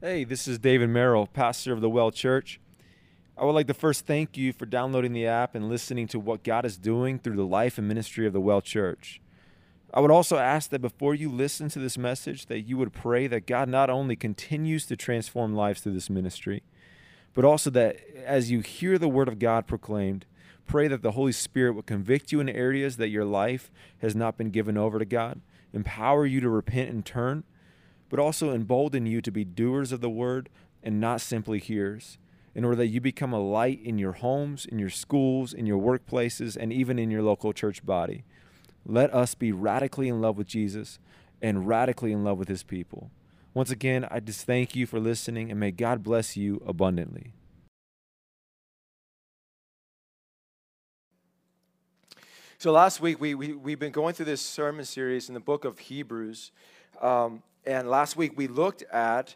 [0.00, 2.60] Hey, this is David Merrill, pastor of the Well Church.
[3.36, 6.44] I would like to first thank you for downloading the app and listening to what
[6.44, 9.20] God is doing through the life and ministry of the Well Church.
[9.92, 13.26] I would also ask that before you listen to this message that you would pray
[13.26, 16.62] that God not only continues to transform lives through this ministry,
[17.34, 20.26] but also that as you hear the word of God proclaimed,
[20.64, 23.68] pray that the Holy Spirit will convict you in areas that your life
[24.00, 25.40] has not been given over to God,
[25.72, 27.42] empower you to repent and turn
[28.08, 30.48] but also embolden you to be doers of the word
[30.82, 32.18] and not simply hearers,
[32.54, 35.80] in order that you become a light in your homes, in your schools, in your
[35.80, 38.24] workplaces, and even in your local church body.
[38.84, 40.98] Let us be radically in love with Jesus
[41.42, 43.10] and radically in love with his people.
[43.54, 47.32] Once again, I just thank you for listening and may God bless you abundantly.
[52.60, 55.64] So last week we, we we've been going through this sermon series in the book
[55.64, 56.50] of Hebrews,
[57.00, 59.34] um, and last week we looked at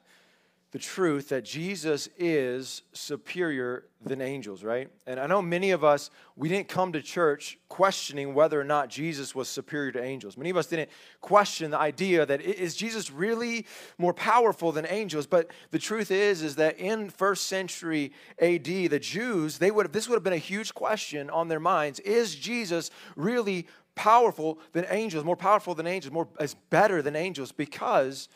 [0.72, 4.88] the truth that Jesus is superior than angels, right?
[5.06, 8.88] And I know many of us, we didn't come to church questioning whether or not
[8.88, 10.38] Jesus was superior to angels.
[10.38, 10.88] Many of us didn't
[11.20, 13.66] question the idea that is Jesus really
[13.98, 15.26] more powerful than angels?
[15.26, 19.92] But the truth is, is that in first century AD, the Jews, they would have,
[19.92, 22.00] this would have been a huge question on their minds.
[22.00, 27.52] Is Jesus really powerful than angels, more powerful than angels, more as better than angels
[27.52, 28.28] because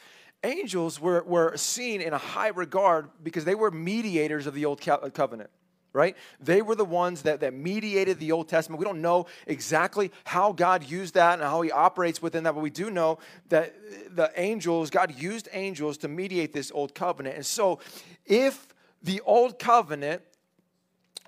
[0.44, 4.80] angels were, were seen in a high regard because they were mediators of the old
[4.80, 5.50] covenant
[5.96, 6.14] right?
[6.40, 8.78] They were the ones that, that mediated the Old Testament.
[8.78, 12.60] We don't know exactly how God used that and how he operates within that, but
[12.60, 13.18] we do know
[13.48, 13.74] that
[14.14, 17.36] the angels, God used angels to mediate this Old Covenant.
[17.36, 17.80] And so
[18.26, 18.68] if
[19.02, 20.20] the Old Covenant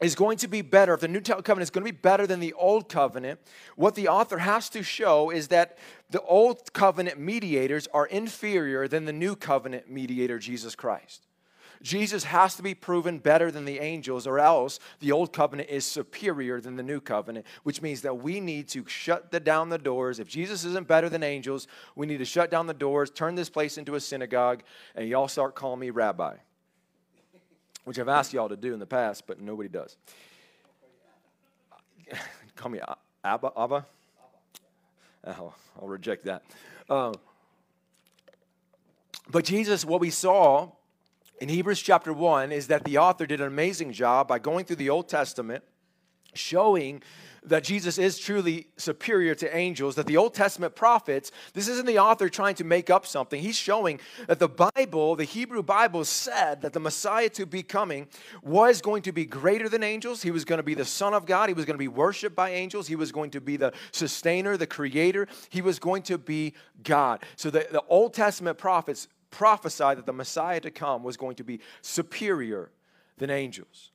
[0.00, 2.41] is going to be better, if the new covenant is going to be better than
[2.41, 3.41] the old covenant,
[3.77, 5.78] what the author has to show is that
[6.10, 11.27] the old covenant mediators are inferior than the new covenant mediator, Jesus Christ.
[11.82, 15.84] Jesus has to be proven better than the angels, or else the old covenant is
[15.84, 19.78] superior than the new covenant, which means that we need to shut the, down the
[19.78, 20.18] doors.
[20.18, 23.50] If Jesus isn't better than angels, we need to shut down the doors, turn this
[23.50, 24.62] place into a synagogue,
[24.96, 26.36] and y'all start calling me rabbi
[27.88, 29.96] which I've asked y'all to do in the past, but nobody does.
[32.54, 32.80] Call me
[33.24, 33.50] Abba.
[33.56, 33.86] Abba.
[35.26, 36.42] Oh, I'll reject that.
[36.90, 37.14] Uh,
[39.30, 40.68] but Jesus, what we saw
[41.40, 44.76] in Hebrews chapter 1 is that the author did an amazing job by going through
[44.76, 45.64] the Old Testament,
[46.34, 47.02] showing
[47.48, 51.98] that Jesus is truly superior to angels, that the Old Testament prophets, this isn't the
[51.98, 53.41] author trying to make up something.
[53.41, 58.07] He's showing that the Bible, the Hebrew Bible, said that the Messiah to be coming
[58.42, 60.23] was going to be greater than angels.
[60.23, 61.48] He was going to be the Son of God.
[61.48, 62.86] He was going to be worshiped by angels.
[62.86, 65.27] He was going to be the sustainer, the creator.
[65.48, 67.23] He was going to be God.
[67.36, 71.45] So the, the Old Testament prophets prophesied that the Messiah to come was going to
[71.45, 72.70] be superior
[73.19, 73.91] than angels.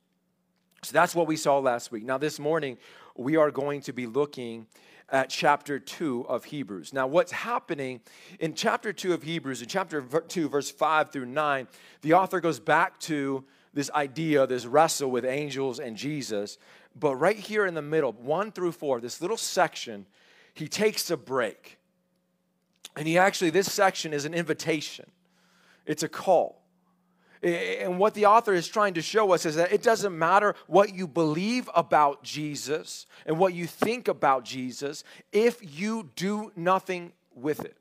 [0.84, 2.03] So that's what we saw last week.
[2.03, 2.78] Now, this morning,
[3.16, 4.68] we are going to be looking
[5.09, 6.94] at chapter 2 of Hebrews.
[6.94, 8.01] Now, what's happening
[8.40, 11.68] in chapter 2 of Hebrews, in chapter 2, verse 5 through 9,
[12.02, 16.57] the author goes back to this idea, this wrestle with angels and Jesus.
[17.00, 20.06] But right here in the middle, 1 through 4, this little section,
[20.53, 21.78] he takes a break.
[22.96, 25.09] And he actually, this section is an invitation,
[25.85, 26.62] it's a call.
[27.43, 30.95] And what the author is trying to show us is that it doesn't matter what
[30.95, 37.59] you believe about Jesus and what you think about Jesus if you do nothing with
[37.65, 37.75] it.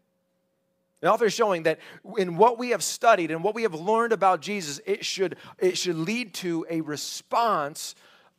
[1.00, 1.78] The author is showing that
[2.16, 5.78] in what we have studied and what we have learned about Jesus, it should, it
[5.78, 7.94] should lead to a response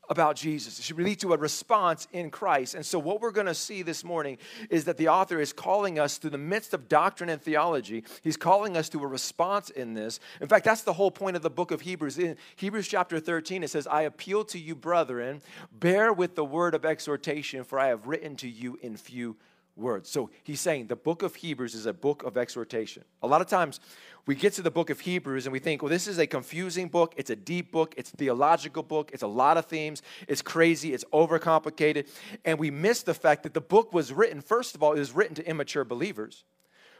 [0.10, 0.80] about Jesus.
[0.80, 2.76] It should lead to a response in Christ.
[2.76, 4.38] And so, what we're going to see this morning
[4.70, 8.04] is that the author is calling us through the midst of doctrine and theology.
[8.22, 10.20] He's calling us to a response in this.
[10.42, 12.18] In fact, that's the whole point of the book of Hebrews.
[12.18, 15.42] In Hebrews chapter 13, it says, I appeal to you, brethren,
[15.72, 19.38] bear with the word of exhortation, for I have written to you in few
[19.76, 20.10] words.
[20.10, 23.04] So he's saying the book of Hebrews is a book of exhortation.
[23.22, 23.80] A lot of times
[24.26, 26.88] we get to the book of Hebrews and we think, well, this is a confusing
[26.88, 27.14] book.
[27.18, 27.94] It's a deep book.
[27.98, 29.10] It's theological book.
[29.14, 30.02] It's a lot of themes.
[30.28, 30.94] It's crazy.
[30.94, 32.08] It's overcomplicated.
[32.46, 35.14] And we miss the fact that the book was written, first of all, it was
[35.14, 36.44] written to immature believers.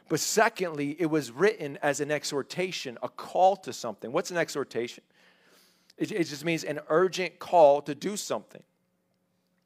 [0.08, 4.12] But secondly, it was written as an exhortation, a call to something.
[4.12, 5.02] What's an exhortation?
[5.96, 8.62] It, it just means an urgent call to do something.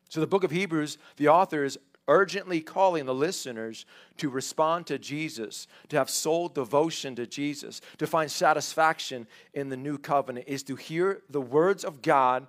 [0.08, 1.78] So the book of Hebrews, the author is
[2.08, 8.06] urgently calling the listeners to respond to Jesus, to have sole devotion to Jesus, to
[8.06, 12.46] find satisfaction in the new covenant, is to hear the words of God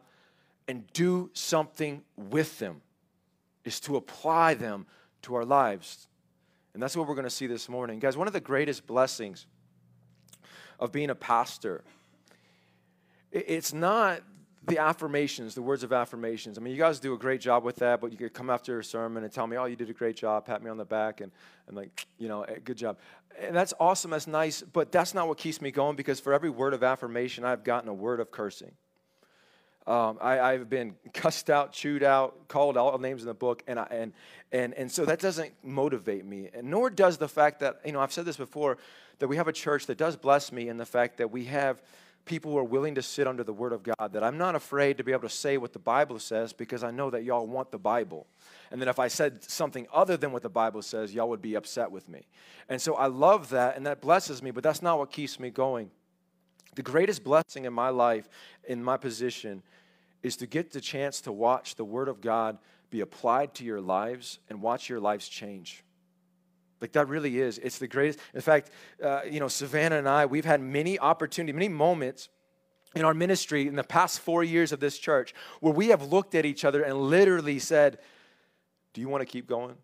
[0.68, 2.82] and do something with them,
[3.66, 4.86] is to apply them
[5.24, 6.08] to our lives.
[6.74, 8.00] And that's what we're going to see this morning.
[8.00, 9.46] Guys, one of the greatest blessings
[10.80, 11.84] of being a pastor,
[13.32, 14.22] it's not
[14.70, 16.58] the affirmations, the words of affirmations.
[16.58, 18.80] I mean, you guys do a great job with that, but you could come after
[18.80, 20.86] a sermon and tell me, oh, you did a great job, pat me on the
[20.86, 21.32] back, and,
[21.68, 22.98] and like, you know, eh, good job.
[23.40, 26.50] And that's awesome, that's nice, but that's not what keeps me going because for every
[26.50, 28.72] word of affirmation, I've gotten a word of cursing.
[29.88, 33.80] Um, I, have been cussed out, chewed out, called all names in the book, and,
[33.80, 34.14] I, and,
[34.52, 36.50] and, and so that doesn't motivate me.
[36.54, 38.78] And nor does the fact that, you know, I've said this before,
[39.18, 41.82] that we have a church that does bless me in the fact that we have
[42.26, 44.98] people who are willing to sit under the Word of God, that I'm not afraid
[44.98, 47.72] to be able to say what the Bible says because I know that y'all want
[47.72, 48.28] the Bible.
[48.72, 51.56] And then if I said something other than what the Bible says, y'all would be
[51.56, 52.28] upset with me.
[52.68, 55.50] And so I love that, and that blesses me, but that's not what keeps me
[55.50, 55.90] going.
[56.76, 58.30] The greatest blessing in my life,
[58.68, 59.64] in my position,
[60.22, 62.58] is to get the chance to watch the Word of God
[62.90, 65.84] be applied to your lives and watch your lives change.
[66.82, 67.58] Like that really is.
[67.58, 68.20] It's the greatest.
[68.34, 68.72] In fact,
[69.04, 72.30] uh, you know, Savannah and I, we've had many opportunities, many moments
[72.96, 76.36] in our ministry in the past four years of this church where we have looked
[76.36, 78.00] at each other and literally said,
[78.94, 79.76] Do you want to keep going?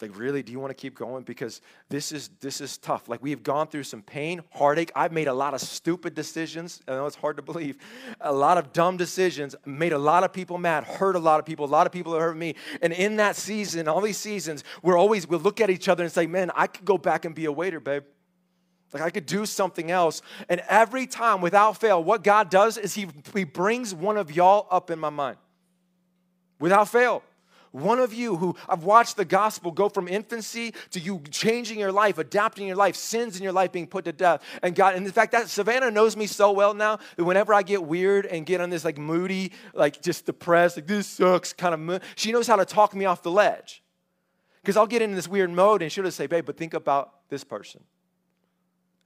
[0.00, 1.24] Like really do you want to keep going?
[1.24, 3.08] Because this is this is tough.
[3.08, 4.92] Like we've gone through some pain heartache.
[4.94, 6.82] I've made a lot of stupid decisions.
[6.86, 7.78] I know it's hard to believe.
[8.20, 11.46] A lot of dumb decisions made a lot of people mad hurt a lot of
[11.46, 12.56] people a lot of people have hurt me.
[12.82, 16.12] And in that season all these seasons we're always we'll look at each other and
[16.12, 18.04] say man i could go back and be a waiter babe.
[18.92, 20.22] Like I could do something else.
[20.48, 24.66] And every time, without fail, what God does is He, he brings one of y'all
[24.70, 25.38] up in my mind.
[26.58, 27.22] Without fail.
[27.72, 31.92] One of you who I've watched the gospel go from infancy to you changing your
[31.92, 34.42] life, adapting your life, sins in your life being put to death.
[34.62, 37.62] And God, and in fact, that Savannah knows me so well now that whenever I
[37.62, 41.74] get weird and get on this like moody, like just depressed, like this sucks kind
[41.74, 43.82] of, mood, she knows how to talk me off the ledge.
[44.62, 47.28] Because I'll get into this weird mode and she'll just say, babe, but think about
[47.28, 47.82] this person.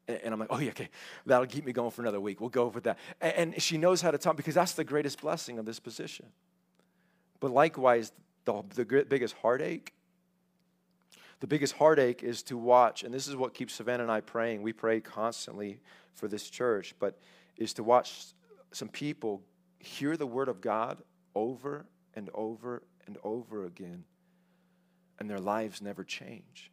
[0.09, 0.89] And I'm like, oh, yeah, okay,
[1.27, 2.41] that'll keep me going for another week.
[2.41, 2.99] We'll go with that.
[3.21, 6.27] And she knows how to talk because that's the greatest blessing of this position.
[7.39, 8.13] But likewise,
[8.45, 9.93] the, the biggest heartache?
[11.41, 14.63] The biggest heartache is to watch, and this is what keeps Savannah and I praying.
[14.63, 15.81] We pray constantly
[16.15, 17.19] for this church, but
[17.57, 18.27] is to watch
[18.73, 19.43] some people
[19.79, 20.99] hear the word of God
[21.35, 24.05] over and over and over again,
[25.19, 26.71] and their lives never change.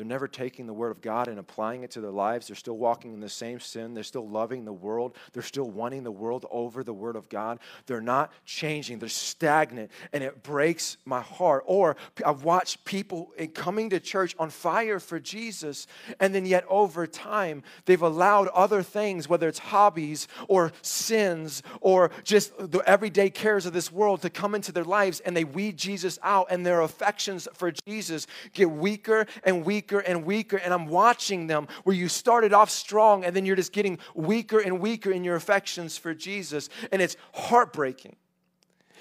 [0.00, 2.46] They're never taking the word of God and applying it to their lives.
[2.46, 3.92] They're still walking in the same sin.
[3.92, 5.14] They're still loving the world.
[5.34, 7.58] They're still wanting the world over the word of God.
[7.84, 8.98] They're not changing.
[8.98, 9.90] They're stagnant.
[10.14, 11.64] And it breaks my heart.
[11.66, 15.86] Or I've watched people coming to church on fire for Jesus.
[16.18, 22.10] And then yet over time, they've allowed other things, whether it's hobbies or sins or
[22.24, 25.20] just the everyday cares of this world, to come into their lives.
[25.20, 26.46] And they weed Jesus out.
[26.48, 30.56] And their affections for Jesus get weaker and weaker weaker and weaker.
[30.56, 34.58] And I'm watching them where you started off strong and then you're just getting weaker
[34.58, 36.68] and weaker in your affections for Jesus.
[36.92, 38.16] And it's heartbreaking.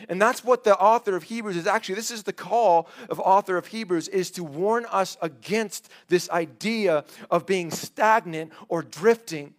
[0.08, 3.58] And that's what the author of Hebrews is actually, this is the call of author
[3.58, 9.54] of Hebrews, is to warn us against this idea of being stagnant or drifting.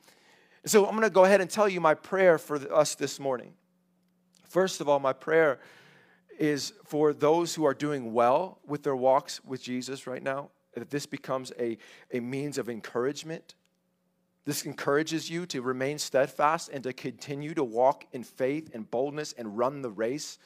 [0.65, 3.53] So I'm going to go ahead and tell you my prayer for us this morning.
[4.49, 5.61] First of all, my prayer
[6.39, 10.91] is for those who are doing well with their walks with Jesus right now that
[10.91, 11.79] this becomes a,
[12.13, 13.55] a means of encouragement.
[14.45, 19.33] This encourages you to remain steadfast and to continue to walk in faith and boldness
[19.33, 20.39] and run the race.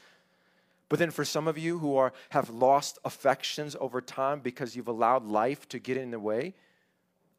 [0.88, 4.88] But then for some of you who are have lost affections over time because you've
[4.88, 6.54] allowed life to get in the way,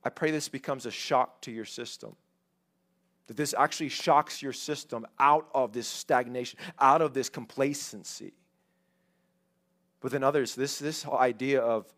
[0.03, 2.15] I pray this becomes a shock to your system.
[3.27, 8.33] That this actually shocks your system out of this stagnation, out of this complacency.
[9.99, 11.91] But then others, this, this idea of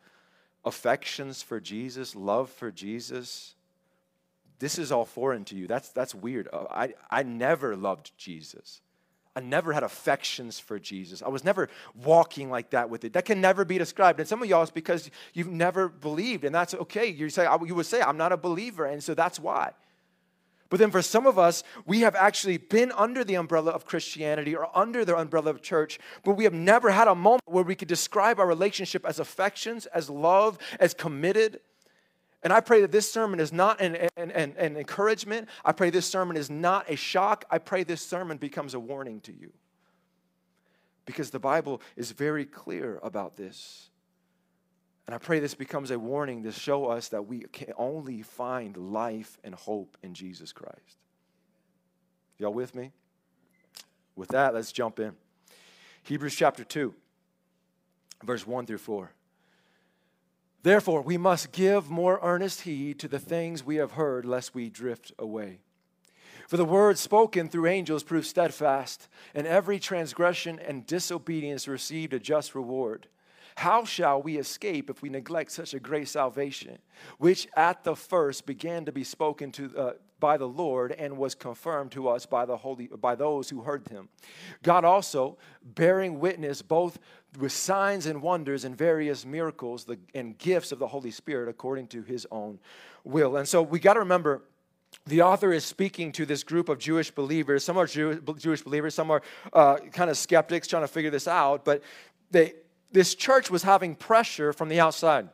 [0.68, 3.56] affections for Jesus, love for Jesus,
[4.60, 5.68] this is all foreign to you.
[5.68, 6.50] That's, that's weird.
[6.52, 8.82] Uh, I, I never loved Jesus.
[9.36, 11.22] I never had affections for Jesus.
[11.22, 13.14] I was never walking like that with it.
[13.14, 14.20] That can never be described.
[14.20, 17.06] And some of y'all, it's because you've never believed, and that's okay.
[17.06, 19.74] You say, you would say, I'm not a believer, and so that's why.
[20.70, 24.56] But then for some of us, we have actually been under the umbrella of Christianity
[24.56, 27.76] or under the umbrella of church, but we have never had a moment where we
[27.76, 31.62] could describe our relationship as affections, as love, as committed.
[32.44, 35.50] And I pray that this sermon is not an, an, an, encouragement.
[35.64, 37.46] I pray this sermon is not a shock.
[37.50, 39.54] I pray this sermon becomes a warning to you.
[41.06, 43.90] Because the Bible is very clear about this.
[45.08, 48.76] And I pray this becomes a warning to show us that we can only find
[48.76, 50.98] life and hope in Jesus Christ.
[52.38, 52.92] Y'all with me?
[54.18, 55.14] With that, let's jump in.
[56.04, 56.94] Hebrews chapter 2,
[58.24, 59.12] verse 1 through 4.
[60.64, 64.70] Therefore, we must give more earnest heed to the things we have heard, lest we
[64.70, 65.60] drift away.
[66.48, 72.20] For the word spoken through angels proved steadfast, and every transgression and disobedience received a
[72.20, 73.08] just reward.
[73.58, 76.78] How shall we escape if we neglect such a great salvation,
[77.18, 81.34] which at the first began to be spoken to uh, by the Lord and was
[81.34, 84.10] confirmed to us by the holy by those who heard him?
[84.62, 87.00] God also bearing witness both
[87.40, 91.88] with signs and wonders and various miracles the, and gifts of the Holy Spirit according
[91.88, 92.60] to his own
[93.04, 93.38] will.
[93.38, 94.44] And so we got to remember
[95.08, 97.64] the author is speaking to this group of Jewish believers.
[97.64, 101.28] Some are Jew, Jewish believers, some are uh, kind of skeptics trying to figure this
[101.28, 101.82] out, but
[102.30, 102.54] they
[102.92, 105.30] this church was having pressure from the outside.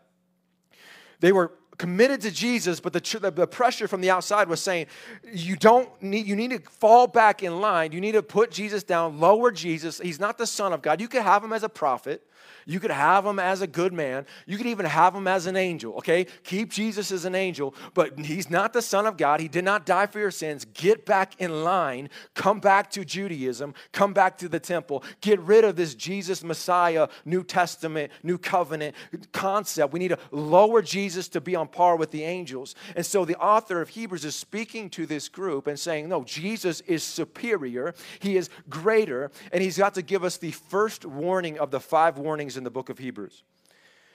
[1.19, 4.87] They were committed to Jesus, but the, the pressure from the outside was saying,
[5.31, 7.91] you don't need, you need to fall back in line.
[7.91, 9.99] You need to put Jesus down, lower Jesus.
[9.99, 11.01] He's not the Son of God.
[11.01, 12.21] You could have him as a prophet.
[12.65, 14.25] You could have him as a good man.
[14.45, 16.27] You could even have him as an angel, okay?
[16.43, 19.39] Keep Jesus as an angel, but he's not the Son of God.
[19.39, 20.65] He did not die for your sins.
[20.73, 22.09] Get back in line.
[22.33, 23.73] Come back to Judaism.
[23.91, 25.03] Come back to the temple.
[25.21, 28.95] Get rid of this Jesus Messiah, New Testament, New Covenant
[29.31, 29.93] concept.
[29.93, 32.75] We need to lower Jesus to be on par with the angels.
[32.95, 36.81] And so the author of Hebrews is speaking to this group and saying, no, Jesus
[36.81, 37.93] is superior.
[38.19, 39.31] He is greater.
[39.51, 42.71] And he's got to give us the first warning of the five warnings in the
[42.71, 43.43] book of Hebrews.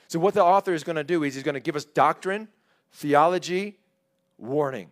[0.08, 2.48] So, what the author is going to do is he's going to give us doctrine,
[2.92, 3.76] theology,
[4.38, 4.90] warning.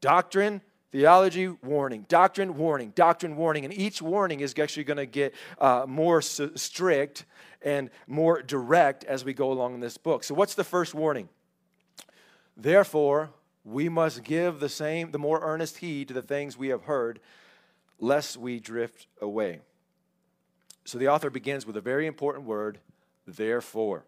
[0.00, 2.06] Doctrine, theology, warning.
[2.08, 2.92] Doctrine, warning.
[2.94, 3.64] Doctrine, warning.
[3.64, 7.26] And each warning is actually going to get uh, more strict
[7.62, 10.24] and more direct as we go along in this book.
[10.24, 11.28] So, what's the first warning?
[12.56, 13.30] Therefore,
[13.64, 17.20] we must give the same, the more earnest heed to the things we have heard,
[18.00, 19.60] lest we drift away.
[20.88, 22.78] So the author begins with a very important word,
[23.26, 24.06] therefore.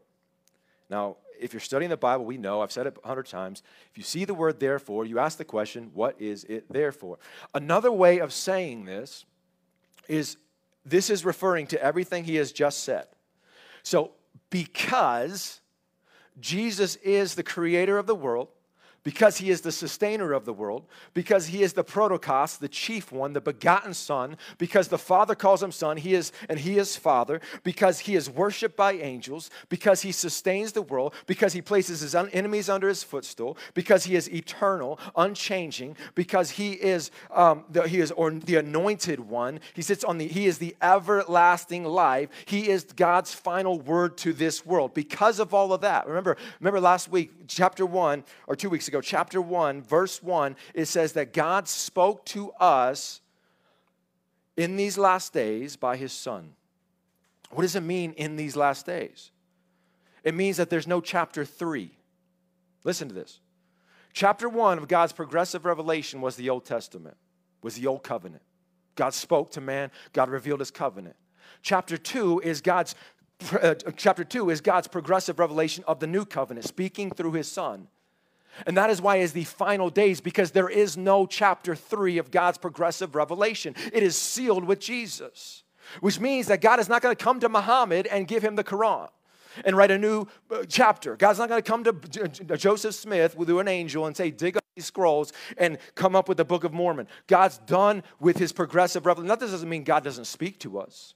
[0.88, 3.98] Now, if you're studying the Bible, we know, I've said it a hundred times, if
[3.98, 7.18] you see the word therefore, you ask the question, what is it there for?
[7.52, 9.26] Another way of saying this
[10.08, 10.38] is
[10.82, 13.08] this is referring to everything he has just said.
[13.82, 14.12] So,
[14.48, 15.60] because
[16.40, 18.48] Jesus is the creator of the world,
[19.02, 23.10] because he is the sustainer of the world, because he is the protokos, the chief
[23.10, 26.96] one, the begotten son, because the Father calls him son, he is and he is
[26.96, 32.00] Father, because he is worshiped by angels, because he sustains the world, because he places
[32.00, 37.88] his enemies under his footstool, because he is eternal, unchanging, because he is um, the,
[37.88, 39.60] he is or the anointed one.
[39.74, 42.28] He sits on the he is the everlasting life.
[42.44, 44.92] He is God's final word to this world.
[44.92, 49.00] Because of all of that, remember remember last week, chapter one or two weeks ago,
[49.00, 53.20] chapter 1, verse 1, it says that God spoke to us
[54.56, 56.54] in these last days by his Son.
[57.50, 59.30] What does it mean in these last days?
[60.22, 61.90] It means that there's no chapter 3.
[62.84, 63.40] Listen to this.
[64.12, 67.16] Chapter 1 of God's progressive revelation was the Old Testament,
[67.62, 68.42] was the Old Covenant.
[68.96, 71.16] God spoke to man, God revealed his covenant.
[71.62, 72.94] Chapter 2 is God's
[73.62, 77.88] uh, chapter 2 is God's progressive revelation of the new covenant, speaking through his son.
[78.66, 82.30] And that is why is the final days because there is no chapter 3 of
[82.30, 83.74] God's progressive revelation.
[83.92, 85.62] It is sealed with Jesus.
[86.00, 88.62] Which means that God is not going to come to Muhammad and give him the
[88.62, 89.08] Quran
[89.64, 91.16] and write a new uh, chapter.
[91.16, 94.64] God's not going to come to Joseph Smith with an angel and say, dig up
[94.76, 97.08] these scrolls and come up with the Book of Mormon.
[97.26, 99.28] God's done with his progressive revelation.
[99.28, 101.14] That doesn't mean God doesn't speak to us.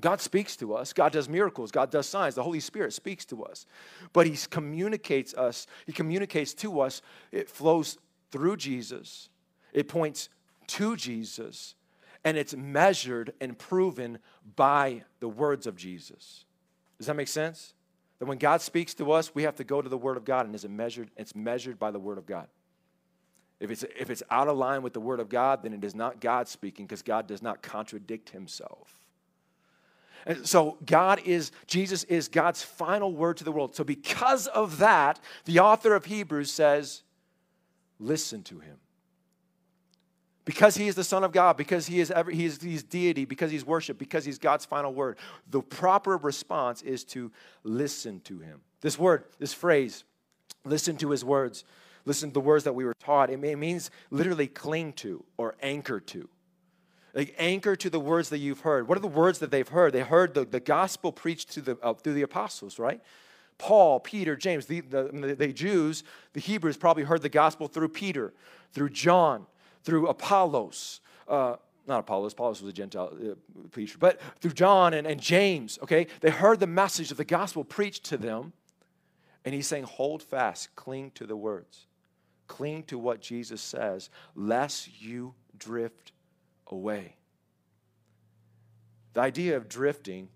[0.00, 0.92] God speaks to us.
[0.92, 1.70] God does miracles.
[1.70, 2.34] God does signs.
[2.34, 3.64] The Holy Spirit speaks to us.
[4.12, 5.66] But he communicates us.
[5.86, 7.00] He communicates to us.
[7.30, 7.98] It flows
[8.32, 9.28] through Jesus.
[9.72, 10.28] It points
[10.68, 11.76] to Jesus.
[12.24, 14.18] And it's measured and proven
[14.56, 16.44] by the words of Jesus.
[16.98, 17.74] Does that make sense?
[18.18, 20.46] That when God speaks to us, we have to go to the Word of God
[20.46, 21.10] and is it measured?
[21.16, 22.48] It's measured by the Word of God.
[23.60, 25.94] If it's, if it's out of line with the Word of God, then it is
[25.94, 29.03] not God speaking because God does not contradict himself.
[30.26, 33.74] And so God is, Jesus is God's final word to the world.
[33.74, 37.02] So because of that, the author of Hebrews says,
[37.98, 38.76] listen to him.
[40.44, 43.24] Because he is the Son of God, because he is, every, he is he's deity,
[43.24, 45.16] because he's worship, because he's God's final word,
[45.50, 48.60] the proper response is to listen to him.
[48.82, 50.04] This word, this phrase,
[50.66, 51.64] listen to his words,
[52.04, 55.98] listen to the words that we were taught, it means literally cling to or anchor
[56.00, 56.28] to.
[57.14, 58.88] Like anchor to the words that you've heard.
[58.88, 59.92] What are the words that they've heard?
[59.92, 63.00] They heard the, the gospel preached to the, uh, through the apostles, right?
[63.56, 66.02] Paul, Peter, James, the, the, the Jews,
[66.32, 68.34] the Hebrews probably heard the gospel through Peter,
[68.72, 69.46] through John,
[69.84, 71.00] through Apollos.
[71.28, 71.56] Uh,
[71.86, 73.34] not Apollos, Apollos was a Gentile uh,
[73.70, 76.08] preacher, but through John and, and James, okay?
[76.20, 78.52] They heard the message of the gospel preached to them.
[79.44, 81.86] And he's saying, hold fast, cling to the words,
[82.48, 86.12] cling to what Jesus says, lest you drift
[86.74, 87.16] away.
[89.14, 90.28] The idea of drifting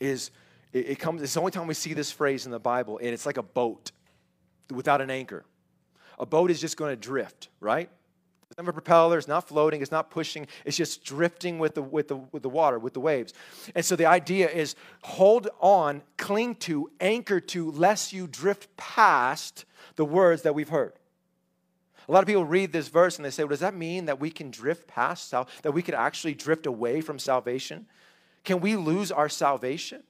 [0.00, 0.30] is
[0.72, 3.08] it, it comes, it's the only time we see this phrase in the Bible, and
[3.08, 3.90] it's like a boat
[4.70, 5.44] without an anchor.
[6.18, 7.90] A boat is just going to drift, right?
[8.50, 11.82] It's not a propeller, it's not floating, it's not pushing, it's just drifting with the,
[11.82, 13.34] with, the, with the water, with the waves.
[13.74, 19.64] And so the idea is hold on, cling to, anchor to, lest you drift past
[19.96, 20.92] the words that we've heard.
[22.08, 24.18] A lot of people read this verse and they say, well, does that mean that
[24.18, 27.86] we can drift past, that we could actually drift away from salvation?
[28.44, 30.02] Can we lose our salvation?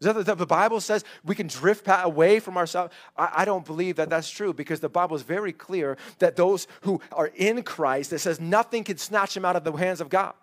[0.00, 2.94] Is that the Bible says we can drift away from ourselves?
[3.16, 7.00] I don't believe that that's true because the Bible is very clear that those who
[7.10, 10.34] are in Christ, it says nothing can snatch them out of the hands of God.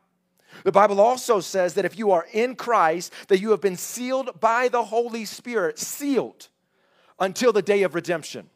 [0.63, 4.39] The Bible also says that if you are in Christ, that you have been sealed
[4.39, 6.49] by the Holy Spirit, sealed
[7.19, 8.49] until the day of redemption.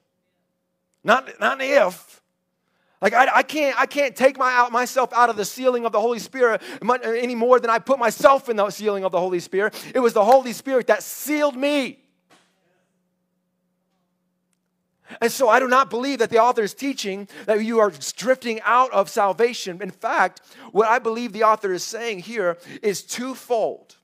[1.04, 2.22] Not, not if,
[3.02, 5.92] like I, I, can't, I can't take my, out, myself out of the sealing of
[5.92, 6.62] the Holy Spirit
[7.04, 9.74] any more than I put myself in the sealing of the Holy Spirit.
[9.96, 12.00] It was the Holy Spirit that sealed me.
[15.22, 18.62] And so I do not believe that the author is teaching that you are drifting
[18.62, 19.82] out of salvation.
[19.82, 20.42] In fact,
[20.72, 23.96] what I believe the author is saying here is twofold.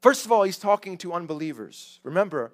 [0.00, 2.00] First of all, he's talking to unbelievers.
[2.02, 2.52] Remember,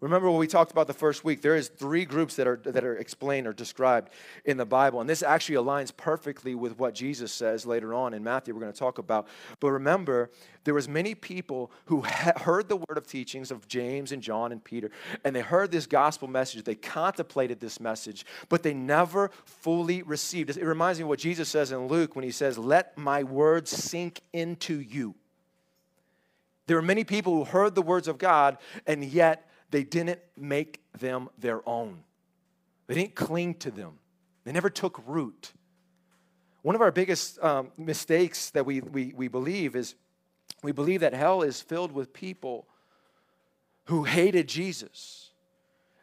[0.00, 1.42] Remember what we talked about the first week?
[1.42, 4.08] There is three groups that are that are explained or described
[4.46, 8.24] in the Bible, and this actually aligns perfectly with what Jesus says later on in
[8.24, 8.54] Matthew.
[8.54, 9.28] We're going to talk about.
[9.60, 10.30] But remember,
[10.64, 14.64] there was many people who heard the word of teachings of James and John and
[14.64, 14.90] Peter,
[15.22, 16.64] and they heard this gospel message.
[16.64, 20.56] They contemplated this message, but they never fully received it.
[20.56, 23.70] It reminds me of what Jesus says in Luke when he says, "Let my words
[23.70, 25.14] sink into you."
[26.68, 30.80] There are many people who heard the words of God, and yet they didn't make
[30.98, 32.02] them their own.
[32.86, 33.98] They didn't cling to them.
[34.44, 35.52] They never took root.
[36.62, 39.94] One of our biggest um, mistakes that we, we, we believe is
[40.62, 42.66] we believe that hell is filled with people
[43.84, 45.30] who hated Jesus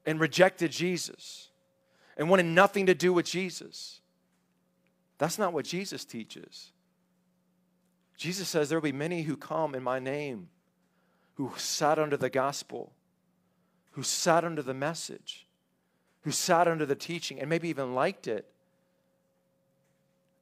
[0.05, 1.49] and rejected Jesus
[2.17, 4.01] and wanted nothing to do with Jesus.
[5.17, 6.71] That's not what Jesus teaches.
[8.17, 10.49] Jesus says there will be many who come in my name
[11.35, 12.91] who sat under the gospel
[13.97, 15.47] who sat under the message,
[16.21, 18.45] who sat under the teaching, and maybe even liked it,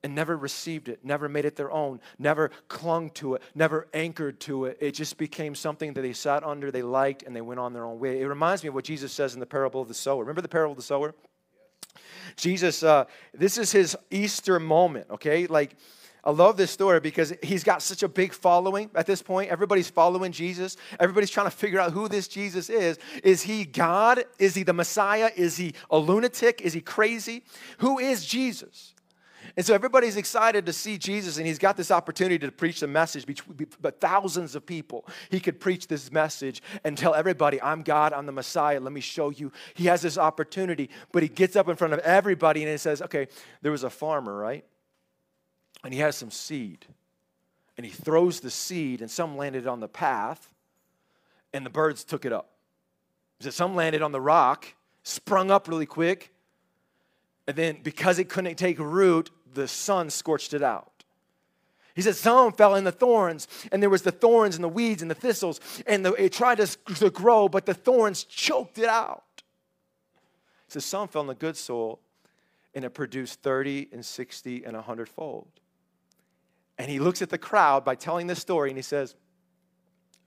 [0.03, 4.41] and never received it, never made it their own, never clung to it, never anchored
[4.41, 4.77] to it.
[4.81, 7.85] It just became something that they sat under, they liked, and they went on their
[7.85, 8.19] own way.
[8.19, 10.19] It reminds me of what Jesus says in the parable of the sower.
[10.19, 11.15] Remember the parable of the sower?
[12.35, 15.47] Jesus, uh, this is his Easter moment, okay?
[15.47, 15.77] Like,
[16.25, 19.51] I love this story because he's got such a big following at this point.
[19.51, 20.75] Everybody's following Jesus.
[20.99, 22.97] Everybody's trying to figure out who this Jesus is.
[23.23, 24.23] Is he God?
[24.39, 25.29] Is he the Messiah?
[25.35, 26.61] Is he a lunatic?
[26.61, 27.43] Is he crazy?
[27.77, 28.95] Who is Jesus?
[29.55, 32.87] And so everybody's excited to see Jesus, and he's got this opportunity to preach the
[32.87, 33.25] message,
[33.79, 35.05] but thousands of people.
[35.29, 39.01] He could preach this message and tell everybody, I'm God, I'm the Messiah, let me
[39.01, 39.51] show you.
[39.75, 43.01] He has this opportunity, but he gets up in front of everybody and he says,
[43.03, 43.27] Okay,
[43.61, 44.65] there was a farmer, right?
[45.83, 46.85] And he has some seed.
[47.77, 50.49] And he throws the seed, and some landed on the path,
[51.53, 52.49] and the birds took it up.
[53.41, 54.65] So some landed on the rock,
[55.03, 56.33] sprung up really quick,
[57.47, 60.91] and then because it couldn't take root, the sun scorched it out.
[61.95, 65.01] He said some fell in the thorns, and there was the thorns and the weeds
[65.01, 68.89] and the thistles, and the, it tried to, to grow, but the thorns choked it
[68.89, 69.23] out.
[70.67, 71.99] He says some fell in the good soil,
[72.73, 75.47] and it produced 30 and 60 and 100 fold.
[76.77, 79.15] And he looks at the crowd by telling this story and he says,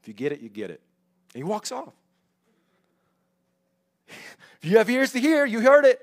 [0.00, 0.80] If you get it, you get it.
[1.34, 1.92] And he walks off.
[4.08, 6.00] if you have ears to hear, you heard it.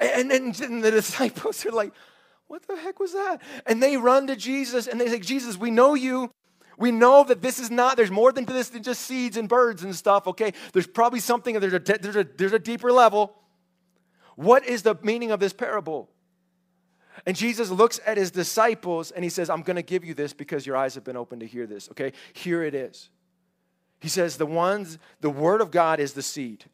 [0.00, 1.92] And then the disciples are like,
[2.46, 3.42] What the heck was that?
[3.66, 6.30] And they run to Jesus and they say, Jesus, we know you.
[6.78, 9.84] We know that this is not, there's more than this than just seeds and birds
[9.84, 10.54] and stuff, okay?
[10.72, 13.34] There's probably something, there's a, there's a, there's a deeper level.
[14.36, 16.08] What is the meaning of this parable?
[17.26, 20.32] And Jesus looks at his disciples and he says, I'm going to give you this
[20.32, 21.88] because your eyes have been opened to hear this.
[21.90, 23.10] Okay, here it is.
[24.00, 26.64] He says, The ones, the word of God is the seed.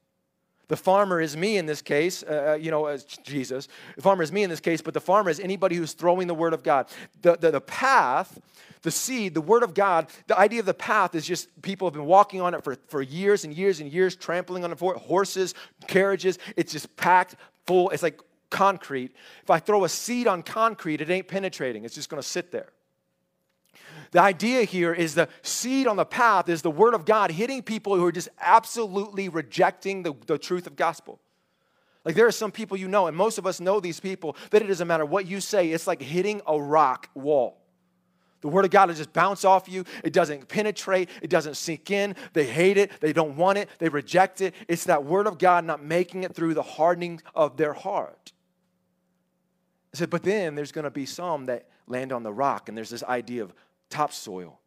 [0.69, 3.69] The farmer is me in this case, uh, uh, you know, as Jesus.
[3.97, 6.35] The farmer is me in this case, but the farmer is anybody who's throwing the
[6.35, 6.89] word of God.
[7.23, 8.39] The, the, the path,
[8.83, 11.95] the seed, the word of God, the idea of the path is just people have
[11.95, 14.95] been walking on it for, for years and years and years, trampling on it for
[14.95, 15.55] horses,
[15.87, 16.39] carriages.
[16.55, 17.89] It's just packed full.
[17.89, 19.15] It's like concrete.
[19.43, 22.73] If I throw a seed on concrete, it ain't penetrating, it's just gonna sit there.
[24.11, 27.63] The idea here is the seed on the path is the word of God hitting
[27.63, 31.21] people who are just absolutely rejecting the, the truth of gospel.
[32.05, 34.63] Like there are some people you know, and most of us know these people, that
[34.63, 37.59] it doesn't matter what you say, it's like hitting a rock wall.
[38.41, 39.85] The word of God will just bounce off you.
[40.05, 41.11] It doesn't penetrate.
[41.23, 42.15] It doesn't sink in.
[42.35, 42.93] They hate it.
[43.01, 43.69] They don't want it.
[43.79, 44.55] They reject it.
[44.69, 48.33] It's that word of God not making it through the hardening of their heart.
[49.95, 52.77] I said, but then there's going to be some that land on the rock, and
[52.77, 53.53] there's this idea of
[53.91, 54.59] topsoil.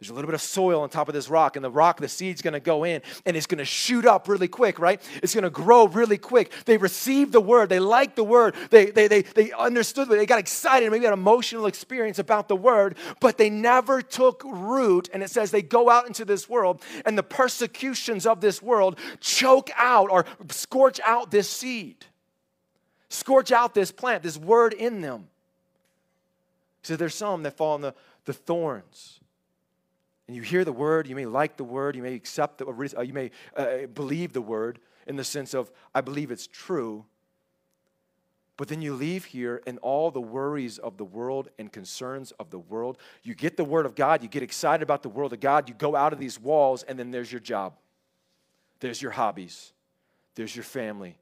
[0.00, 2.08] There's a little bit of soil on top of this rock, and the rock, the
[2.08, 4.98] seed's gonna go in, and it's gonna shoot up really quick, right?
[5.22, 6.52] It's gonna grow really quick.
[6.64, 10.24] They received the word, they liked the word, they, they, they, they understood it, they
[10.24, 15.10] got excited, maybe had an emotional experience about the word, but they never took root.
[15.12, 18.98] And it says they go out into this world, and the persecutions of this world
[19.20, 22.06] choke out or scorch out this seed,
[23.10, 25.28] scorch out this plant, this word in them.
[26.82, 27.94] So there's some that fall on the,
[28.24, 29.20] the thorns
[30.30, 33.02] and you hear the word, you may like the word, you may accept the, uh,
[33.02, 37.04] you may uh, believe the word in the sense of, I believe it's true.
[38.56, 42.50] But then you leave here and all the worries of the world and concerns of
[42.50, 42.96] the world.
[43.24, 45.74] You get the word of God, you get excited about the world of God, you
[45.74, 47.72] go out of these walls, and then there's your job,
[48.78, 49.72] there's your hobbies,
[50.36, 51.16] there's your family,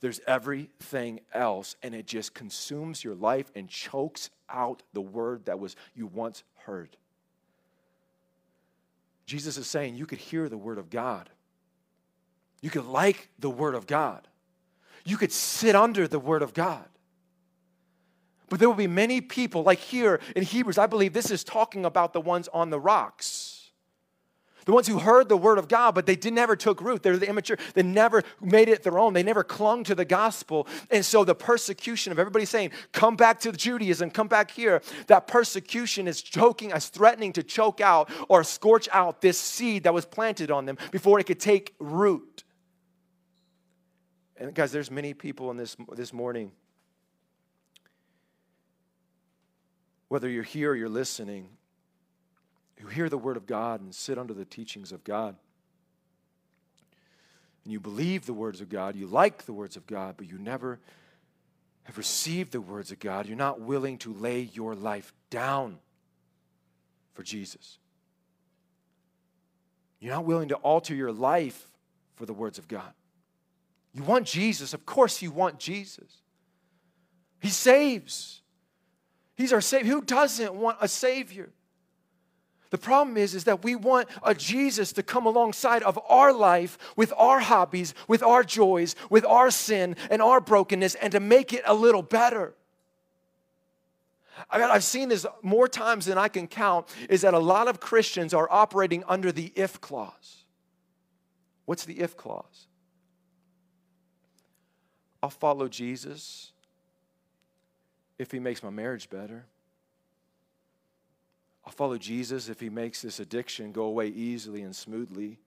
[0.00, 5.58] there's everything else, and it just consumes your life and chokes out the word that
[5.58, 6.96] was you once heard.
[9.26, 11.30] Jesus is saying you could hear the word of God.
[12.60, 14.26] You could like the word of God.
[15.04, 16.86] You could sit under the word of God.
[18.48, 21.84] But there will be many people, like here in Hebrews, I believe this is talking
[21.84, 23.26] about the ones on the rocks
[24.64, 27.02] the ones who heard the word of God, but they did, never took root.
[27.02, 27.58] They're the immature.
[27.74, 29.12] They never made it their own.
[29.12, 30.66] They never clung to the gospel.
[30.90, 35.26] And so the persecution of everybody saying, come back to Judaism, come back here, that
[35.26, 40.04] persecution is choking, is threatening to choke out or scorch out this seed that was
[40.04, 42.44] planted on them before it could take root.
[44.36, 46.50] And guys, there's many people in this, this morning,
[50.08, 51.48] whether you're here or you're listening,
[52.76, 55.36] who hear the word of God and sit under the teachings of God.
[57.64, 60.38] And you believe the words of God, you like the words of God, but you
[60.38, 60.78] never
[61.84, 63.26] have received the words of God.
[63.26, 65.78] You're not willing to lay your life down
[67.14, 67.78] for Jesus.
[70.00, 71.70] You're not willing to alter your life
[72.16, 72.92] for the words of God.
[73.94, 74.74] You want Jesus.
[74.74, 76.20] Of course, you want Jesus.
[77.40, 78.42] He saves.
[79.34, 79.92] He's our Savior.
[79.92, 81.53] Who doesn't want a Savior?
[82.74, 86.76] The problem is, is that we want a Jesus to come alongside of our life
[86.96, 91.52] with our hobbies, with our joys, with our sin and our brokenness, and to make
[91.52, 92.52] it a little better.
[94.50, 97.68] I mean, I've seen this more times than I can count, is that a lot
[97.68, 100.42] of Christians are operating under the if clause.
[101.66, 102.66] What's the if clause?
[105.22, 106.50] I'll follow Jesus
[108.18, 109.44] if he makes my marriage better.
[111.66, 115.38] I'll follow Jesus if he makes this addiction go away easily and smoothly.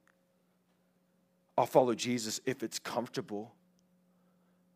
[1.57, 3.53] I'll follow Jesus if it's comfortable.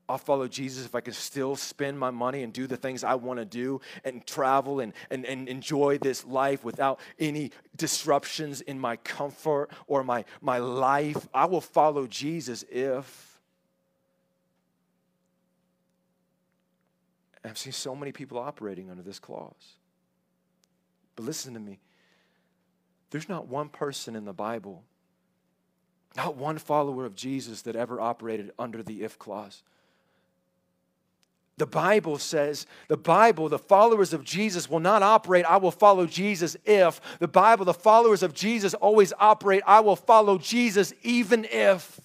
[0.10, 3.16] I'll follow Jesus if I can still spend my money and do the things I
[3.16, 8.78] want to do and travel and, and, and enjoy this life without any disruptions in
[8.78, 11.30] my comfort or my, my life.
[11.34, 13.40] I will follow Jesus if.
[17.44, 19.78] I've seen so many people operating under this clause.
[21.22, 21.78] But listen to me.
[23.12, 24.82] There's not one person in the Bible,
[26.18, 29.62] not one follower of Jesus that ever operated under the if clause.
[31.58, 36.08] The Bible says, the Bible, the followers of Jesus will not operate, I will follow
[36.08, 37.00] Jesus if.
[37.20, 42.00] The Bible, the followers of Jesus always operate, I will follow Jesus even if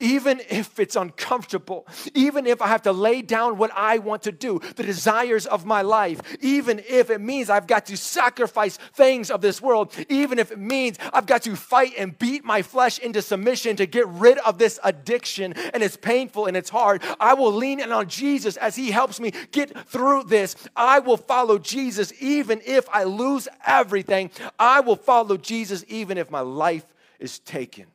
[0.00, 4.32] even if it's uncomfortable, even if I have to lay down what I want to
[4.32, 9.30] do, the desires of my life, even if it means I've got to sacrifice things
[9.30, 12.98] of this world, even if it means I've got to fight and beat my flesh
[12.98, 17.34] into submission to get rid of this addiction and it's painful and it's hard, I
[17.34, 20.56] will lean in on Jesus as He helps me get through this.
[20.76, 24.30] I will follow Jesus even if I lose everything.
[24.58, 26.86] I will follow Jesus even if my life
[27.18, 27.86] is taken.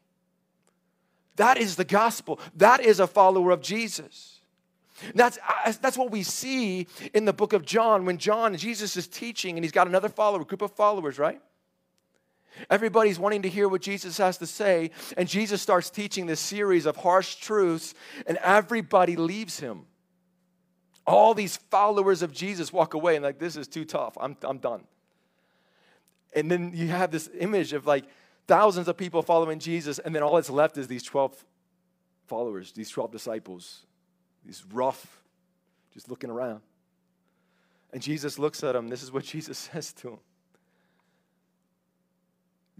[1.39, 2.37] That is the gospel.
[2.57, 4.41] That is a follower of Jesus.
[5.15, 5.39] That's,
[5.77, 9.63] that's what we see in the book of John when John, Jesus is teaching and
[9.63, 11.41] he's got another follower, a group of followers, right?
[12.69, 16.85] Everybody's wanting to hear what Jesus has to say, and Jesus starts teaching this series
[16.85, 17.93] of harsh truths,
[18.27, 19.85] and everybody leaves him.
[21.07, 24.17] All these followers of Jesus walk away and like, this is too tough.
[24.19, 24.83] I'm, I'm done.
[26.35, 28.03] And then you have this image of like
[28.49, 31.45] thousands of people following Jesus, and then all that's left is these 12
[32.25, 33.85] followers, these 12 disciples,
[34.43, 35.21] these rough,
[35.93, 36.61] just looking around.
[37.93, 38.87] And Jesus looks at them.
[38.87, 40.19] This is what Jesus says to them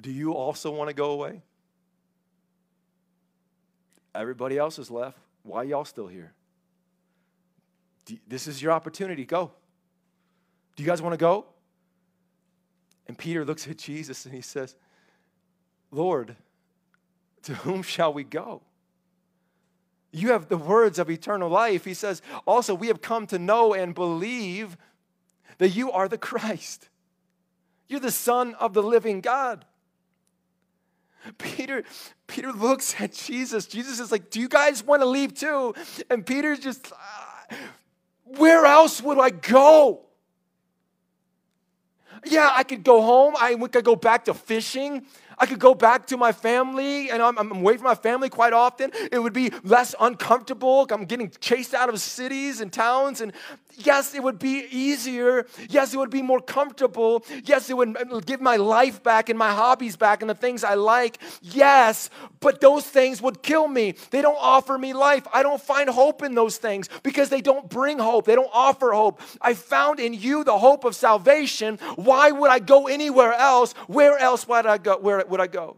[0.02, 1.44] Do you also want to go away?
[4.16, 5.20] Everybody else is left.
[5.44, 6.34] Why y'all still here?
[8.28, 9.24] This is your opportunity.
[9.24, 9.52] Go.
[10.76, 11.46] Do you guys want to go?
[13.08, 14.76] And Peter looks at Jesus and he says,
[15.92, 16.36] Lord,
[17.44, 18.62] to whom shall we go?
[20.12, 21.86] You have the words of eternal life.
[21.86, 24.78] He says, also, we have come to know and believe
[25.60, 26.90] that you are the Christ.
[27.88, 29.66] You're the Son of the living God.
[31.38, 31.84] Peter,
[32.28, 33.66] Peter looks at Jesus.
[33.66, 35.76] Jesus is like, Do you guys want to leave too?
[36.10, 37.56] And Peter's just, uh,
[38.24, 40.06] Where else would I go?
[42.26, 43.36] Yeah, I could go home.
[43.40, 45.06] I could go back to fishing.
[45.40, 48.54] I could go back to my family, and I'm, I'm away from my family quite
[48.54, 48.92] often.
[49.12, 50.88] It would be less uncomfortable.
[50.92, 53.32] I'm getting chased out of cities and towns, and
[53.78, 55.46] yes, it would be easier.
[55.70, 57.24] Yes, it would be more comfortable.
[57.44, 60.74] Yes, it would give my life back and my hobbies back and the things I
[60.74, 61.20] like.
[61.42, 63.96] Yes, but those things would kill me.
[64.12, 65.28] They don't offer me life.
[65.34, 68.26] I don't find hope in those things because they don't bring hope.
[68.26, 69.22] They don't offer hope.
[69.42, 71.78] I found in you the hope of salvation.
[71.96, 73.74] Why would I go anywhere else?
[73.88, 74.98] Where else would I go?
[74.98, 75.78] Where would I go?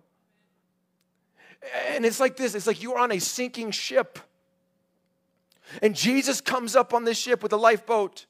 [1.90, 4.20] And it's like this it's like you're on a sinking ship.
[5.82, 8.26] And Jesus comes up on this ship with a lifeboat.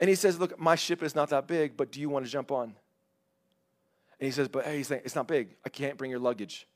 [0.00, 2.30] And he says, Look, my ship is not that big, but do you want to
[2.30, 2.74] jump on?
[4.20, 5.56] And he says, But hey, it's not big.
[5.64, 6.66] I can't bring your luggage.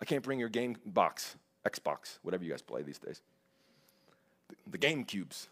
[0.00, 3.22] I can't bring your game box, Xbox, whatever you guys play these days.
[4.70, 5.48] The game cubes.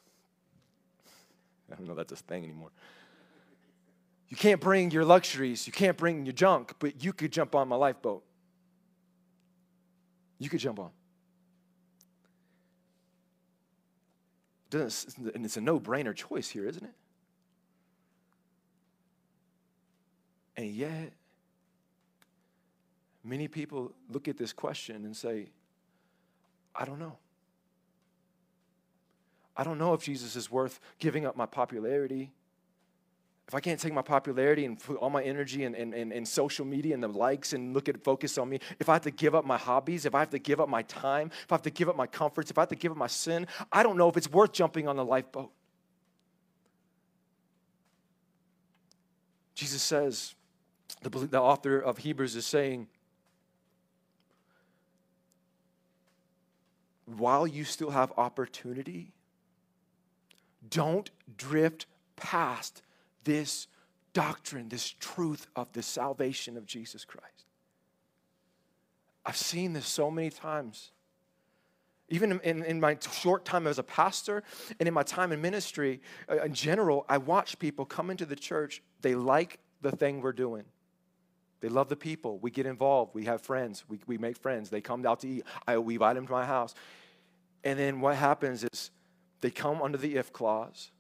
[1.73, 2.71] I don't know that's a thing anymore.
[4.31, 7.69] You can't bring your luxuries, you can't bring your junk, but you could jump on
[7.69, 8.23] my lifeboat.
[10.39, 10.91] You could jump on.
[14.73, 16.95] And it's a no brainer choice here, isn't it?
[20.57, 21.13] And yet,
[23.25, 25.49] many people look at this question and say,
[26.73, 27.17] I don't know.
[29.57, 32.33] I don't know if Jesus is worth giving up my popularity
[33.51, 36.29] if I can't take my popularity and put all my energy and, and, and, and,
[36.29, 39.11] social media and the likes and look at focus on me, if I have to
[39.11, 41.63] give up my hobbies, if I have to give up my time, if I have
[41.63, 43.97] to give up my comforts, if I have to give up my sin, I don't
[43.97, 45.51] know if it's worth jumping on the lifeboat.
[49.57, 50.37] Jesus says,
[51.03, 52.87] the, the author of Hebrews is saying,
[57.05, 59.11] while you still have opportunity,
[60.69, 62.83] don't drift past
[63.25, 63.67] this
[64.13, 67.47] doctrine, this truth of the salvation of Jesus Christ.
[69.25, 70.93] I've seen this so many times.
[72.09, 74.43] Even in, in my short time as a pastor
[74.81, 78.35] and in my time in ministry uh, in general, I watch people come into the
[78.35, 78.83] church.
[79.01, 80.65] They like the thing we're doing.
[81.61, 82.39] They love the people.
[82.39, 83.15] We get involved.
[83.15, 83.85] We have friends.
[83.89, 84.71] We, we make friends.
[84.71, 85.45] They come out to eat.
[85.69, 86.75] I, we invite them to my house.
[87.63, 88.91] And then what happens is
[89.41, 90.91] they come under the if clause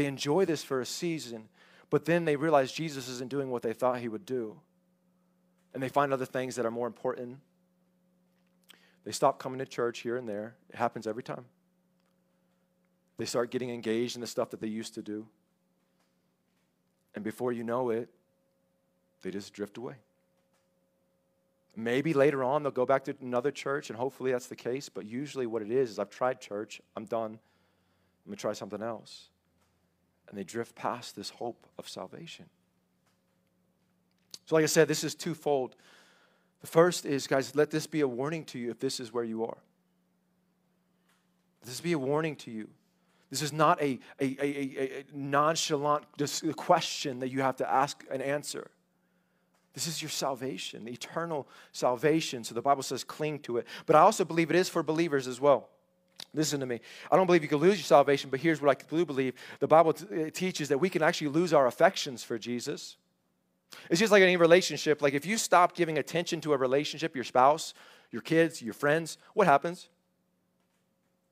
[0.00, 1.46] they enjoy this for a season,
[1.90, 4.58] but then they realize Jesus isn't doing what they thought he would do.
[5.74, 7.36] And they find other things that are more important.
[9.04, 10.54] They stop coming to church here and there.
[10.70, 11.44] It happens every time.
[13.18, 15.26] They start getting engaged in the stuff that they used to do.
[17.14, 18.08] And before you know it,
[19.20, 19.96] they just drift away.
[21.76, 24.88] Maybe later on they'll go back to another church, and hopefully that's the case.
[24.88, 27.38] But usually, what it is is I've tried church, I'm done.
[28.24, 29.28] I'm to try something else
[30.30, 32.46] and they drift past this hope of salvation.
[34.46, 35.76] So, like I said, this is twofold.
[36.60, 39.24] The first is, guys, let this be a warning to you if this is where
[39.24, 39.58] you are.
[41.64, 42.68] This be a warning to you.
[43.30, 46.04] This is not a, a, a, a, nonchalant
[46.56, 48.70] question that you have to ask and answer.
[49.72, 52.42] This is your salvation, the eternal salvation.
[52.42, 53.66] So the Bible says cling to it.
[53.86, 55.68] But I also believe it is for believers as well.
[56.32, 56.80] Listen to me.
[57.10, 59.34] I don't believe you can lose your salvation, but here's what I do believe.
[59.58, 62.96] The Bible t- teaches that we can actually lose our affections for Jesus.
[63.88, 65.02] It's just like any relationship.
[65.02, 67.74] Like if you stop giving attention to a relationship, your spouse,
[68.10, 69.88] your kids, your friends, what happens?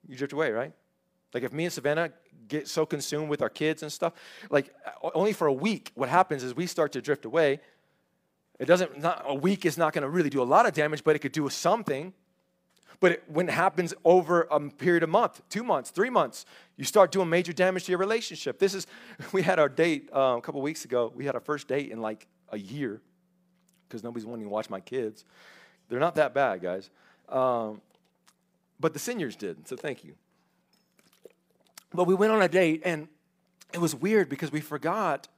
[0.08, 0.72] You drift away, right?
[1.34, 2.10] Like if me and Savannah
[2.48, 4.14] get so consumed with our kids and stuff,
[4.50, 4.74] like
[5.14, 7.60] only for a week, what happens is we start to drift away.
[8.58, 11.04] It doesn't, not, a week is not going to really do a lot of damage,
[11.04, 12.12] but it could do something.
[13.00, 16.44] But it, when it happens over a period of month, two months, three months,
[16.76, 18.58] you start doing major damage to your relationship.
[18.58, 18.86] This is,
[19.32, 21.12] we had our date uh, a couple weeks ago.
[21.14, 23.00] We had our first date in like a year
[23.88, 25.24] because nobody's wanting to watch my kids.
[25.88, 26.90] They're not that bad, guys.
[27.28, 27.80] Um,
[28.80, 30.14] but the seniors did, so thank you.
[31.92, 33.08] But we went on a date, and
[33.72, 35.28] it was weird because we forgot.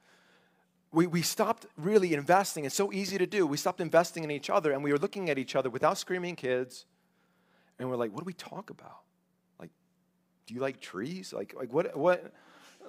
[0.91, 2.65] We, we stopped really investing.
[2.65, 3.47] It's so easy to do.
[3.47, 6.35] We stopped investing in each other, and we were looking at each other without screaming
[6.35, 6.85] kids
[7.81, 8.99] and we're like, what do we talk about?
[9.59, 9.71] Like,
[10.45, 11.33] do you like trees?
[11.33, 12.31] Like, like what, what,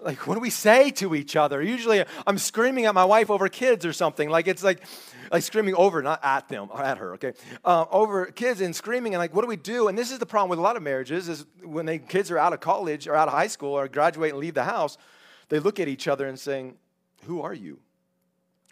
[0.02, 1.62] like, what do we say to each other?
[1.62, 4.28] Usually I'm screaming at my wife over kids or something.
[4.28, 4.82] Like, it's like,
[5.30, 7.32] like screaming over, not at them, or at her, okay?
[7.64, 9.88] Uh, over kids and screaming and like, what do we do?
[9.88, 12.38] And this is the problem with a lot of marriages is when they kids are
[12.38, 14.98] out of college or out of high school or graduate and leave the house,
[15.48, 16.76] they look at each other and saying,
[17.24, 17.78] who are you?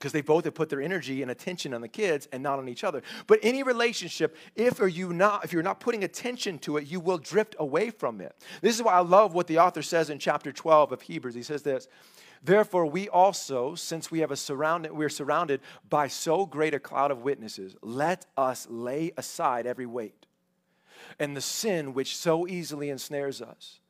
[0.01, 2.71] Because they both have put their energy and attention on the kids and not on
[2.71, 3.03] each other.
[3.27, 7.01] But any relationship, if are you not, if you're not putting attention to it, you
[7.01, 8.35] will drift away from it.
[8.63, 11.35] This is why I love what the author says in chapter 12 of Hebrews.
[11.35, 11.87] He says this.
[12.43, 15.61] Therefore, we also, since we have a surrounded, we're surrounded
[15.91, 20.25] by so great a cloud of witnesses, let us lay aside every weight
[21.19, 23.81] and the sin which so easily ensnares us.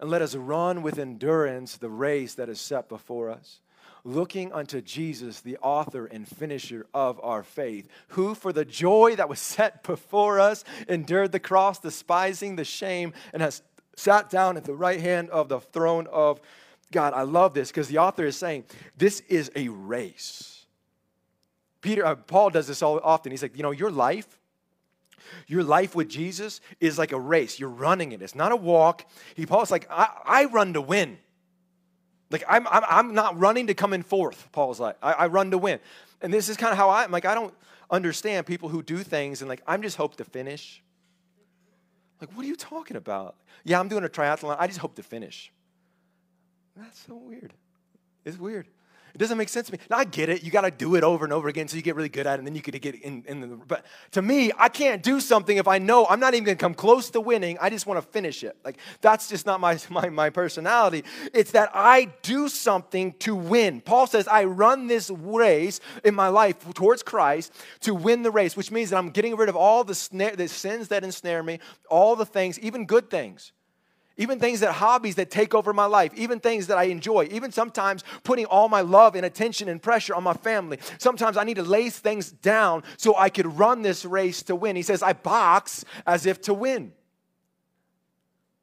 [0.00, 3.60] And let us run with endurance the race that is set before us
[4.04, 9.28] looking unto Jesus, the author and finisher of our faith, who for the joy that
[9.28, 13.62] was set before us endured the cross, despising the shame, and has
[13.96, 16.40] sat down at the right hand of the throne of
[16.90, 17.12] God.
[17.14, 18.64] I love this because the author is saying
[18.96, 20.64] this is a race.
[21.80, 23.32] Peter, uh, Paul does this all often.
[23.32, 24.38] He's like, you know, your life,
[25.46, 27.58] your life with Jesus is like a race.
[27.58, 28.22] You're running it.
[28.22, 29.06] It's not a walk.
[29.34, 31.18] He Paul's like, I, I run to win.
[32.30, 34.96] Like, I'm, I'm, I'm not running to come in fourth, Paul's like.
[35.02, 35.80] I, I run to win.
[36.20, 37.54] And this is kind of how I'm like, I don't
[37.90, 40.82] understand people who do things and like, I'm just hope to finish.
[42.20, 43.36] Like, what are you talking about?
[43.64, 44.56] Yeah, I'm doing a triathlon.
[44.58, 45.50] I just hope to finish.
[46.76, 47.52] That's so weird.
[48.24, 48.68] It's weird.
[49.14, 49.78] It doesn't make sense to me.
[49.88, 50.42] Now, I get it.
[50.42, 52.34] You got to do it over and over again so you get really good at
[52.34, 53.46] it, and then you could get in, in the.
[53.48, 56.62] But to me, I can't do something if I know I'm not even going to
[56.62, 57.58] come close to winning.
[57.60, 58.56] I just want to finish it.
[58.64, 61.04] Like, that's just not my, my, my personality.
[61.32, 63.80] It's that I do something to win.
[63.80, 68.56] Paul says, I run this race in my life towards Christ to win the race,
[68.56, 71.58] which means that I'm getting rid of all the, snare, the sins that ensnare me,
[71.88, 73.52] all the things, even good things
[74.16, 77.52] even things that hobbies that take over my life, even things that I enjoy, even
[77.52, 80.78] sometimes putting all my love and attention and pressure on my family.
[80.98, 84.76] Sometimes I need to lay things down so I could run this race to win.
[84.76, 86.92] He says, I box as if to win.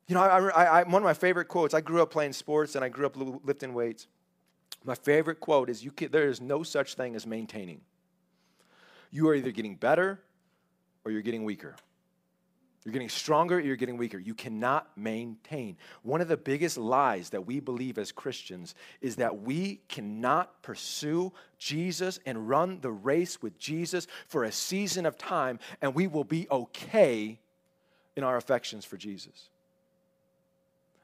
[0.07, 2.75] You know, I, I, I, one of my favorite quotes, I grew up playing sports
[2.75, 4.07] and I grew up lifting weights.
[4.85, 7.81] My favorite quote is, you can, There is no such thing as maintaining.
[9.11, 10.21] You are either getting better
[11.03, 11.75] or you're getting weaker.
[12.83, 14.17] You're getting stronger, you're getting weaker.
[14.17, 15.77] You cannot maintain.
[16.03, 21.33] One of the biggest lies that we believe as Christians is that we cannot pursue
[21.57, 26.23] Jesus and run the race with Jesus for a season of time and we will
[26.23, 27.39] be okay
[28.15, 29.49] in our affections for Jesus.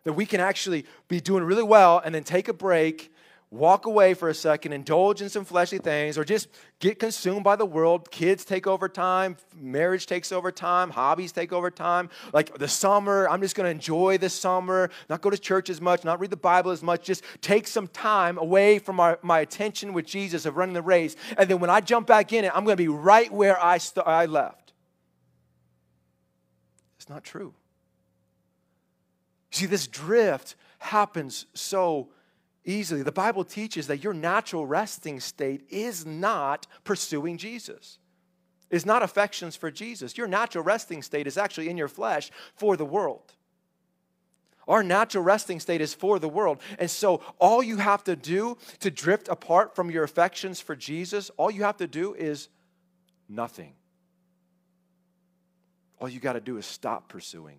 [0.03, 3.13] That we can actually be doing really well and then take a break
[3.53, 6.47] walk away for a second, indulge in some fleshly things, or just
[6.79, 8.09] get consumed by the world.
[8.09, 12.09] Kids take over time, marriage takes over time, hobbies take over time.
[12.33, 15.79] Like the summer, I'm just going to enjoy the summer, not go to church as
[15.79, 19.41] much, not read the Bible as much, just take some time away from our, my
[19.41, 21.15] attention with Jesus of running the race.
[21.37, 23.77] And then when I jump back in it, I'm going to be right where I,
[23.77, 24.73] st- I left.
[26.97, 27.53] It's not true.
[29.51, 32.09] See, this drift happens so
[32.65, 33.03] easily.
[33.03, 37.99] The Bible teaches that your natural resting state is not pursuing Jesus,
[38.69, 40.17] is not affections for Jesus.
[40.17, 43.33] Your natural resting state is actually in your flesh for the world.
[44.67, 46.61] Our natural resting state is for the world.
[46.79, 51.29] And so, all you have to do to drift apart from your affections for Jesus,
[51.37, 52.47] all you have to do is
[53.27, 53.73] nothing.
[55.99, 57.57] All you got to do is stop pursuing,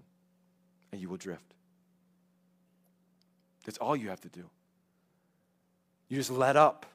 [0.93, 1.55] and you will drift.
[3.65, 4.49] That's all you have to do.
[6.09, 6.87] You just let up.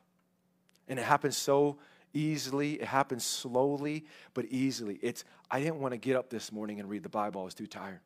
[0.88, 1.78] And it happens so
[2.14, 2.74] easily.
[2.74, 5.00] It happens slowly, but easily.
[5.02, 7.42] It's, I didn't want to get up this morning and read the Bible.
[7.42, 8.00] I was too tired.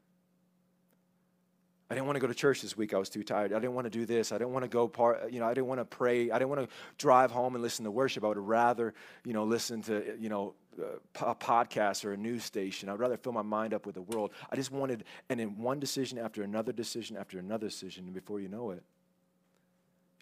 [1.90, 2.94] I didn't want to go to church this week.
[2.94, 3.54] I was too tired.
[3.54, 4.32] I didn't want to do this.
[4.32, 6.32] I didn't want to go part, you know, I didn't want to pray.
[6.32, 8.24] I didn't want to drive home and listen to worship.
[8.24, 12.44] I would rather, you know, listen to, you know, uh, a podcast or a news
[12.44, 12.90] station.
[12.90, 14.32] I'd rather fill my mind up with the world.
[14.50, 18.40] I just wanted, and in one decision after another decision after another decision, and before
[18.40, 18.82] you know it,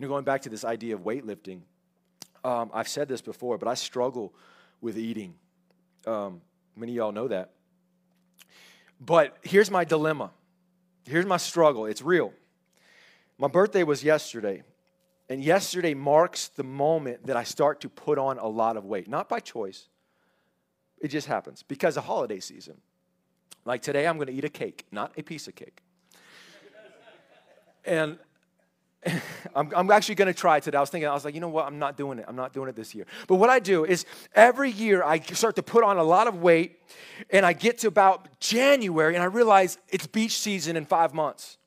[0.01, 1.61] you know, going back to this idea of weightlifting,
[2.43, 4.33] um, I've said this before, but I struggle
[4.81, 5.35] with eating.
[6.07, 6.41] Um,
[6.75, 7.51] many of y'all know that.
[8.99, 10.31] But here's my dilemma.
[11.05, 11.85] Here's my struggle.
[11.85, 12.33] It's real.
[13.37, 14.63] My birthday was yesterday.
[15.29, 19.07] And yesterday marks the moment that I start to put on a lot of weight,
[19.07, 19.87] not by choice.
[20.99, 22.81] It just happens because of holiday season.
[23.65, 25.83] Like today, I'm going to eat a cake, not a piece of cake.
[27.85, 28.17] and
[29.55, 30.77] I'm, I'm, actually going to try today.
[30.77, 31.65] I was thinking, I was like, you know what?
[31.65, 32.25] I'm not doing it.
[32.27, 33.05] I'm not doing it this year.
[33.27, 36.41] But what I do is every year I start to put on a lot of
[36.41, 36.79] weight,
[37.29, 41.57] and I get to about January, and I realize it's beach season in five months.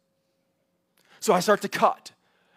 [1.21, 2.13] So I start to cut.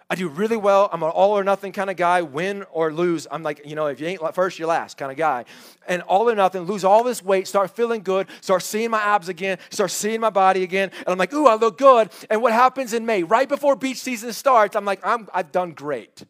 [0.10, 0.90] I do really well.
[0.94, 3.28] I'm an all or nothing kind of guy, win or lose.
[3.30, 5.44] I'm like, you know, if you ain't first, you're last kind of guy.
[5.86, 9.28] And all or nothing, lose all this weight, start feeling good, start seeing my abs
[9.28, 10.92] again, start seeing my body again.
[11.00, 12.10] And I'm like, ooh, I look good.
[12.30, 15.72] And what happens in May, right before beach season starts, I'm like, I'm, I've done
[15.72, 16.24] great.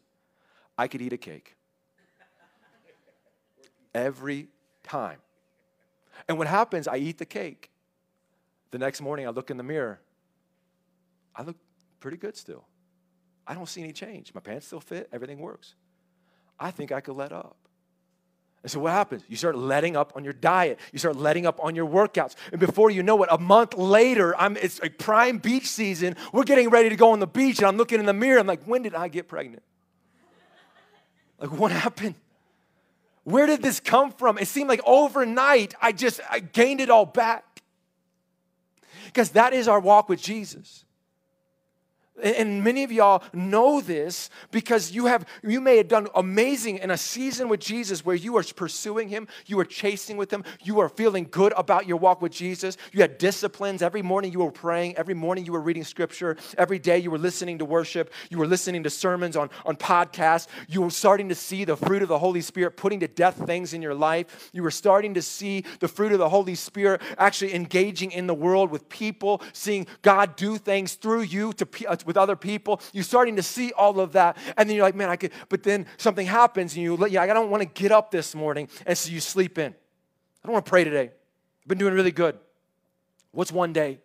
[0.76, 1.54] I could eat a cake.
[3.94, 4.48] Every
[4.82, 5.18] time.
[6.28, 7.70] And what happens, I eat the cake.
[8.72, 10.00] The next morning, I look in the mirror.
[11.34, 11.56] I look
[12.00, 12.64] pretty good still.
[13.48, 14.34] I don't see any change.
[14.34, 15.74] My pants still fit, everything works.
[16.60, 17.56] I think I could let up.
[18.62, 19.22] And so what happens?
[19.28, 20.78] You start letting up on your diet.
[20.92, 22.34] You start letting up on your workouts.
[22.50, 26.16] And before you know it, a month later, I'm it's a prime beach season.
[26.32, 28.38] We're getting ready to go on the beach, and I'm looking in the mirror.
[28.38, 29.62] I'm like, when did I get pregnant?
[31.40, 32.16] Like, what happened?
[33.22, 34.38] Where did this come from?
[34.38, 37.62] It seemed like overnight I just I gained it all back.
[39.06, 40.84] Because that is our walk with Jesus.
[42.22, 46.90] And many of y'all know this because you have you may have done amazing in
[46.90, 50.80] a season with Jesus where you are pursuing him, you are chasing with him, you
[50.80, 52.76] are feeling good about your walk with Jesus.
[52.92, 53.82] You had disciplines.
[53.82, 57.18] Every morning you were praying, every morning you were reading scripture, every day you were
[57.18, 61.34] listening to worship, you were listening to sermons on, on podcasts, you were starting to
[61.34, 64.50] see the fruit of the Holy Spirit putting to death things in your life.
[64.52, 68.34] You were starting to see the fruit of the Holy Spirit actually engaging in the
[68.34, 72.80] world with people, seeing God do things through you to uh, with other people.
[72.92, 74.38] You're starting to see all of that.
[74.56, 77.22] And then you're like, man, I could, but then something happens and you, let yeah,
[77.22, 78.68] I don't want to get up this morning.
[78.86, 79.72] And so you sleep in.
[79.72, 81.10] I don't want to pray today.
[81.10, 82.38] I've been doing really good.
[83.32, 84.00] What's one day?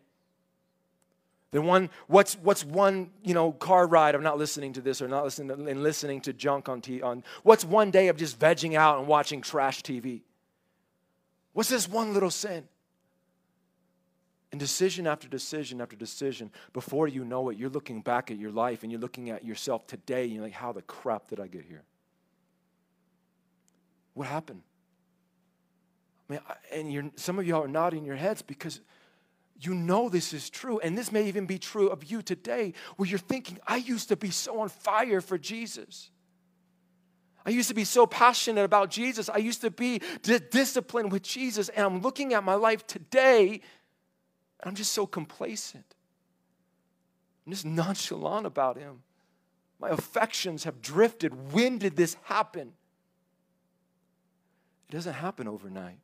[1.52, 5.08] Then one, what's what's one you know car ride of not listening to this or
[5.08, 8.40] not listening to, and listening to junk on t on what's one day of just
[8.40, 10.24] vegging out and watching trash TV?
[11.54, 12.68] What's this one little sin?
[14.54, 18.52] And decision after decision after decision, before you know it, you're looking back at your
[18.52, 21.48] life and you're looking at yourself today and you're like, how the crap did I
[21.48, 21.82] get here?
[24.14, 24.62] What happened?
[26.30, 26.40] I mean,
[26.72, 28.80] and some of y'all are nodding your heads because
[29.60, 30.80] you know this is true.
[30.82, 34.16] And this may even be true of you today, where you're thinking, I used to
[34.16, 36.12] be so on fire for Jesus.
[37.44, 39.30] I used to be so passionate about Jesus.
[39.30, 41.70] I used to be disciplined with Jesus.
[41.70, 43.62] And I'm looking at my life today
[44.64, 45.96] I'm just so complacent.
[47.46, 49.04] I'm just nonchalant about him.
[49.80, 51.52] My affections have drifted.
[51.52, 52.74] When did this happen?
[54.90, 56.00] It doesn't happen overnight.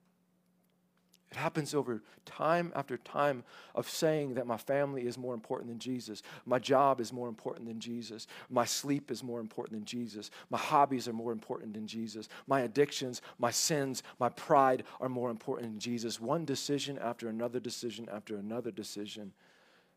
[1.31, 3.43] It happens over time after time
[3.75, 6.23] of saying that my family is more important than Jesus.
[6.45, 8.25] My job is more important than Jesus.
[8.49, 10.31] My sleep is more important than Jesus.
[10.49, 12.29] My hobbies are more important than Jesus.
[12.47, 16.19] My addictions, my sins, my pride are more important than Jesus.
[16.19, 19.31] One decision after another decision after another decision.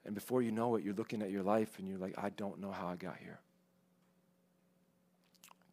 [0.04, 2.60] And before you know it, you're looking at your life and you're like, I don't
[2.60, 3.40] know how I got here.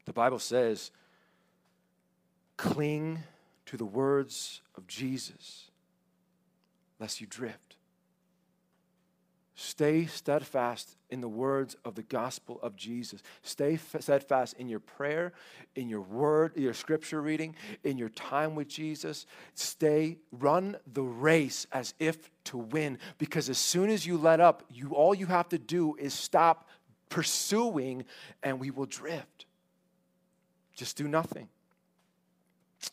[0.05, 0.91] The Bible says,
[2.55, 3.19] cling
[3.69, 5.69] to the words of Jesus,
[6.99, 7.75] lest you drift.
[9.53, 13.21] Stay steadfast in the words of the gospel of Jesus.
[13.43, 15.33] Stay steadfast in your prayer,
[15.75, 19.27] in your word, your scripture reading, in your time with Jesus.
[19.53, 22.97] Stay, run the race as if to win.
[23.19, 26.67] Because as soon as you let up, you all you have to do is stop
[27.09, 28.03] pursuing,
[28.41, 29.45] and we will drift.
[30.73, 31.49] Just do nothing.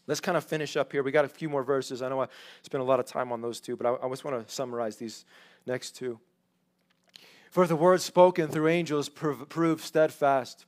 [0.07, 1.03] Let's kind of finish up here.
[1.03, 2.03] We got a few more verses.
[2.03, 2.29] I know I
[2.63, 4.97] spent a lot of time on those two, but I, I just want to summarize
[4.97, 5.25] these
[5.67, 6.19] next two.
[7.51, 10.67] For the word spoken through angels prove, prove steadfast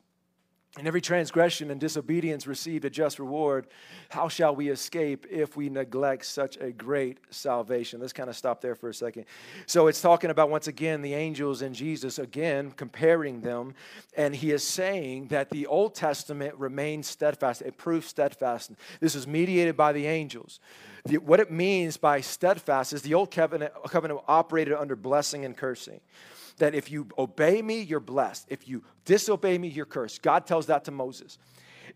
[0.76, 3.66] and every transgression and disobedience received a just reward.
[4.10, 8.00] How shall we escape if we neglect such a great salvation?
[8.00, 9.24] Let's kind of stop there for a second.
[9.66, 13.74] So it's talking about, once again, the angels and Jesus, again, comparing them.
[14.16, 18.72] And he is saying that the Old Testament remains steadfast, it proves steadfast.
[19.00, 20.60] This is mediated by the angels.
[21.06, 25.56] The, what it means by steadfast is the Old covenant, covenant operated under blessing and
[25.56, 26.00] cursing
[26.58, 28.46] that if you obey me, you're blessed.
[28.48, 30.22] If you disobey me, you're cursed.
[30.22, 31.38] God tells that to Moses.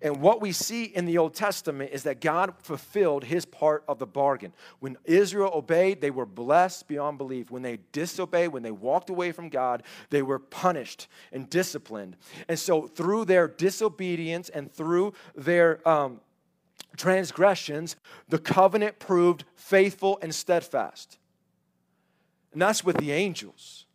[0.00, 4.00] And what we see in the Old Testament is that God fulfilled his part of
[4.00, 4.52] the bargain.
[4.80, 7.50] When Israel obeyed, they were blessed beyond belief.
[7.50, 12.16] When they disobeyed, when they walked away from God, they were punished and disciplined.
[12.48, 16.20] And so, through their disobedience and through their um,
[16.96, 17.94] transgressions,
[18.28, 21.18] the covenant proved faithful and steadfast.
[22.52, 23.86] And that's with the angels.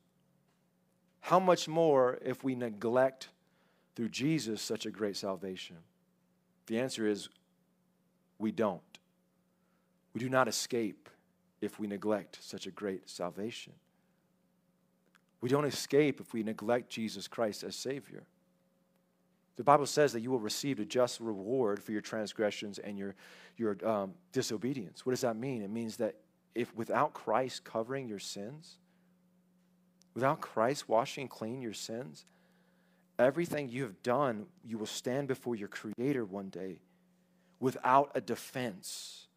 [1.27, 3.27] How much more if we neglect
[3.97, 5.75] through Jesus such a great salvation?
[6.67, 7.27] The answer is
[8.39, 8.81] we don't.
[10.13, 11.09] We do not escape
[11.59, 13.73] if we neglect such a great salvation.
[15.41, 18.23] We don't escape if we neglect Jesus Christ as Savior.
[19.57, 23.15] The Bible says that you will receive a just reward for your transgressions and your,
[23.57, 25.05] your um, disobedience.
[25.05, 25.61] What does that mean?
[25.61, 26.15] It means that
[26.55, 28.77] if without Christ covering your sins,
[30.17, 32.25] without Christ washing clean your sins,
[33.19, 36.79] everything you have done, you will stand before your Creator one day
[37.59, 39.27] without a defense.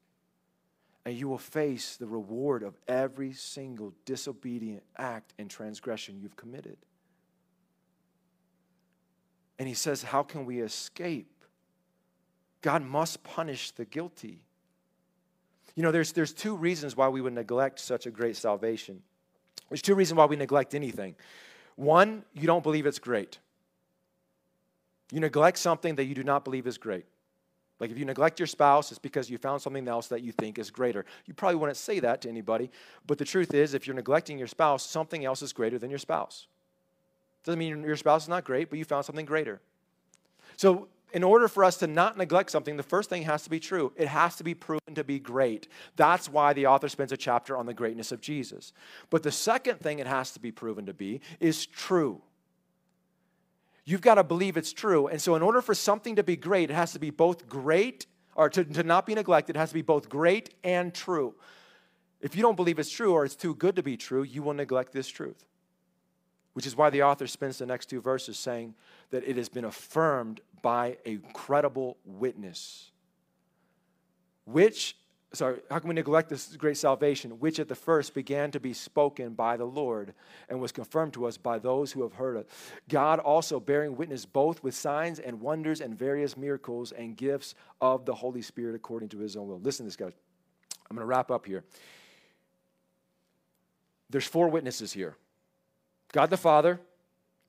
[1.05, 6.78] And you will face the reward of every single disobedient act and transgression you've committed.
[9.59, 11.45] And he says, How can we escape?
[12.62, 14.41] God must punish the guilty.
[15.76, 19.03] You know, there's, there's two reasons why we would neglect such a great salvation.
[19.69, 21.15] There's two reasons why we neglect anything.
[21.77, 23.39] One, you don't believe it's great.
[25.13, 27.05] You neglect something that you do not believe is great.
[27.81, 30.59] Like if you neglect your spouse, it's because you found something else that you think
[30.59, 31.07] is greater.
[31.25, 32.71] You probably wouldn't say that to anybody,
[33.07, 35.99] but the truth is, if you're neglecting your spouse, something else is greater than your
[35.99, 36.47] spouse.
[37.43, 39.61] Doesn't mean your spouse is not great, but you found something greater.
[40.59, 43.61] So, in order for us to not neglect something, the first thing has to be
[43.61, 43.93] true.
[43.97, 45.69] It has to be proven to be great.
[45.97, 48.73] That's why the author spends a chapter on the greatness of Jesus.
[49.11, 52.23] But the second thing it has to be proven to be is true.
[53.85, 55.09] You've got to believe it's true.
[55.09, 58.07] And so, in order for something to be great, it has to be both great,
[58.35, 61.35] or to, to not be neglected, it has to be both great and true.
[62.21, 64.55] If you don't believe it's true or it's too good to be true, you will
[64.55, 65.45] neglect this truth.
[66.53, 68.75] Which is why the author spends the next two verses saying
[69.11, 72.91] that it has been affirmed by a credible witness.
[74.47, 74.97] Which,
[75.33, 77.39] sorry, how can we neglect this great salvation?
[77.39, 80.13] Which at the first began to be spoken by the Lord
[80.49, 82.49] and was confirmed to us by those who have heard it.
[82.89, 88.05] God also bearing witness both with signs and wonders and various miracles and gifts of
[88.07, 89.61] the Holy Spirit according to his own will.
[89.61, 90.13] Listen to this, guys.
[90.91, 91.63] I'm going to wrap up here.
[94.11, 95.17] There's four witnesses here.
[96.13, 96.81] God the Father,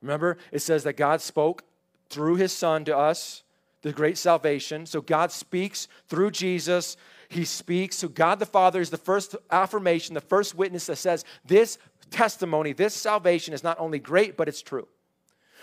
[0.02, 1.64] remember, it says that God spoke
[2.10, 3.44] through his Son to us,
[3.82, 4.86] the great salvation.
[4.86, 6.98] So God speaks through Jesus.
[7.30, 7.98] He speaks.
[7.98, 11.78] So God the Father is the first affirmation, the first witness that says this
[12.12, 14.88] testimony, this salvation is not only great, but it's true.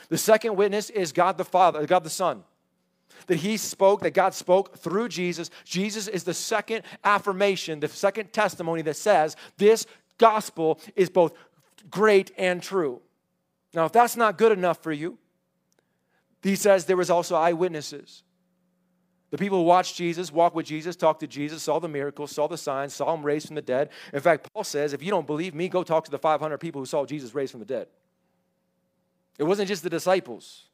[0.09, 2.43] The second witness is God the Father, God the Son.
[3.27, 5.51] That he spoke, that God spoke through Jesus.
[5.65, 9.87] Jesus is the second affirmation, the second testimony that says this
[10.19, 11.35] gospel is both
[11.91, 13.01] great and true.
[13.75, 15.19] Now, if that's not good enough for you,
[16.43, 18.23] he says there was also eyewitnesses.
[19.31, 22.47] The people who watched Jesus, walked with Jesus, talked to Jesus, saw the miracles, saw
[22.47, 23.91] the signs, saw him raised from the dead.
[24.15, 26.81] In fact, Paul says, if you don't believe me, go talk to the 500 people
[26.81, 27.89] who saw Jesus raised from the dead.
[29.39, 30.65] It wasn't just the disciples.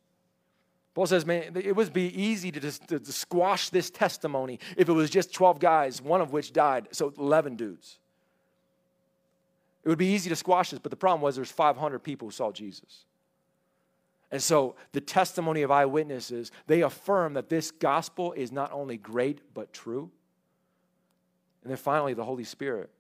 [0.95, 4.89] Paul says, man, it would be easy to, just, to, to squash this testimony if
[4.89, 7.99] it was just 12 guys, one of which died, so 11 dudes.
[9.85, 12.33] It would be easy to squash this, but the problem was there's 500 people who
[12.33, 13.05] saw Jesus.
[14.31, 19.41] And so the testimony of eyewitnesses, they affirm that this gospel is not only great,
[19.53, 20.11] but true.
[21.63, 22.91] And then finally, the Holy Spirit.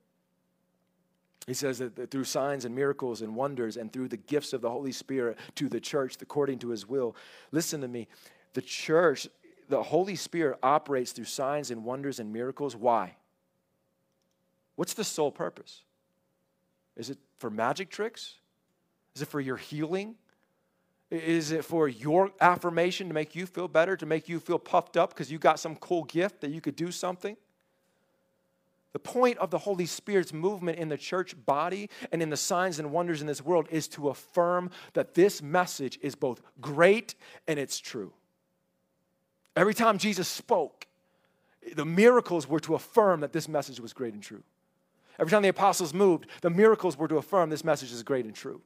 [1.46, 4.70] He says that through signs and miracles and wonders and through the gifts of the
[4.70, 7.16] Holy Spirit to the church according to his will.
[7.52, 8.08] Listen to me.
[8.54, 9.28] The church,
[9.68, 12.76] the Holy Spirit operates through signs and wonders and miracles.
[12.76, 13.16] Why?
[14.76, 15.82] What's the sole purpose?
[16.96, 18.34] Is it for magic tricks?
[19.14, 20.16] Is it for your healing?
[21.10, 24.96] Is it for your affirmation to make you feel better, to make you feel puffed
[24.96, 27.36] up because you got some cool gift that you could do something?
[28.92, 32.78] The point of the Holy Spirit's movement in the church body and in the signs
[32.78, 37.16] and wonders in this world is to affirm that this message is both great
[37.48, 38.12] and it's true.
[39.56, 40.86] Every time Jesus spoke,
[41.74, 44.42] the miracles were to affirm that this message was great and true.
[45.18, 48.34] Every time the apostles moved, the miracles were to affirm this message is great and
[48.34, 48.60] true.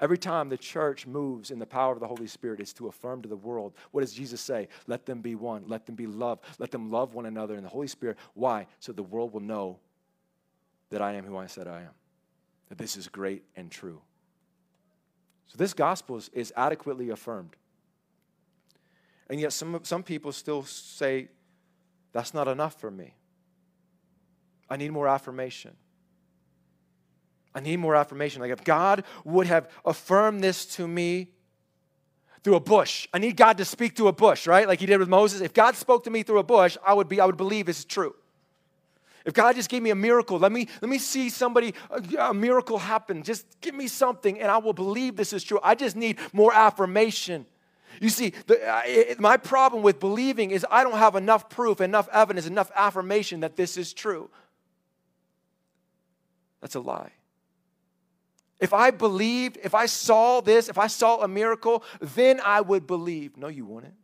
[0.00, 3.22] Every time the church moves in the power of the Holy Spirit, it's to affirm
[3.22, 3.74] to the world.
[3.90, 4.68] What does Jesus say?
[4.86, 5.64] Let them be one.
[5.66, 6.44] Let them be loved.
[6.58, 8.16] Let them love one another in the Holy Spirit.
[8.34, 8.66] Why?
[8.78, 9.78] So the world will know
[10.90, 11.94] that I am who I said I am.
[12.68, 14.00] That this is great and true.
[15.46, 17.56] So this gospel is, is adequately affirmed.
[19.28, 21.28] And yet, some, some people still say,
[22.12, 23.14] that's not enough for me.
[24.70, 25.76] I need more affirmation.
[27.54, 28.40] I need more affirmation.
[28.40, 31.28] Like if God would have affirmed this to me
[32.44, 34.68] through a bush, I need God to speak through a bush, right?
[34.68, 35.40] Like he did with Moses.
[35.40, 37.84] If God spoke to me through a bush, I would be, I would believe is
[37.84, 38.14] true.
[39.24, 42.34] If God just gave me a miracle, let me, let me see somebody, a, a
[42.34, 43.22] miracle happen.
[43.22, 45.58] Just give me something and I will believe this is true.
[45.62, 47.44] I just need more affirmation.
[48.00, 51.80] You see, the, uh, it, my problem with believing is I don't have enough proof,
[51.80, 54.30] enough evidence, enough affirmation that this is true.
[56.60, 57.12] That's a lie.
[58.60, 62.86] If I believed, if I saw this, if I saw a miracle, then I would
[62.86, 63.36] believe.
[63.36, 63.94] No, you wouldn't.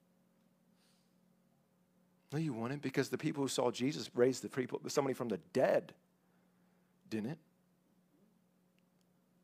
[2.33, 5.39] No, you wouldn't, because the people who saw Jesus raised the people, somebody from the
[5.53, 5.93] dead,
[7.09, 7.39] didn't?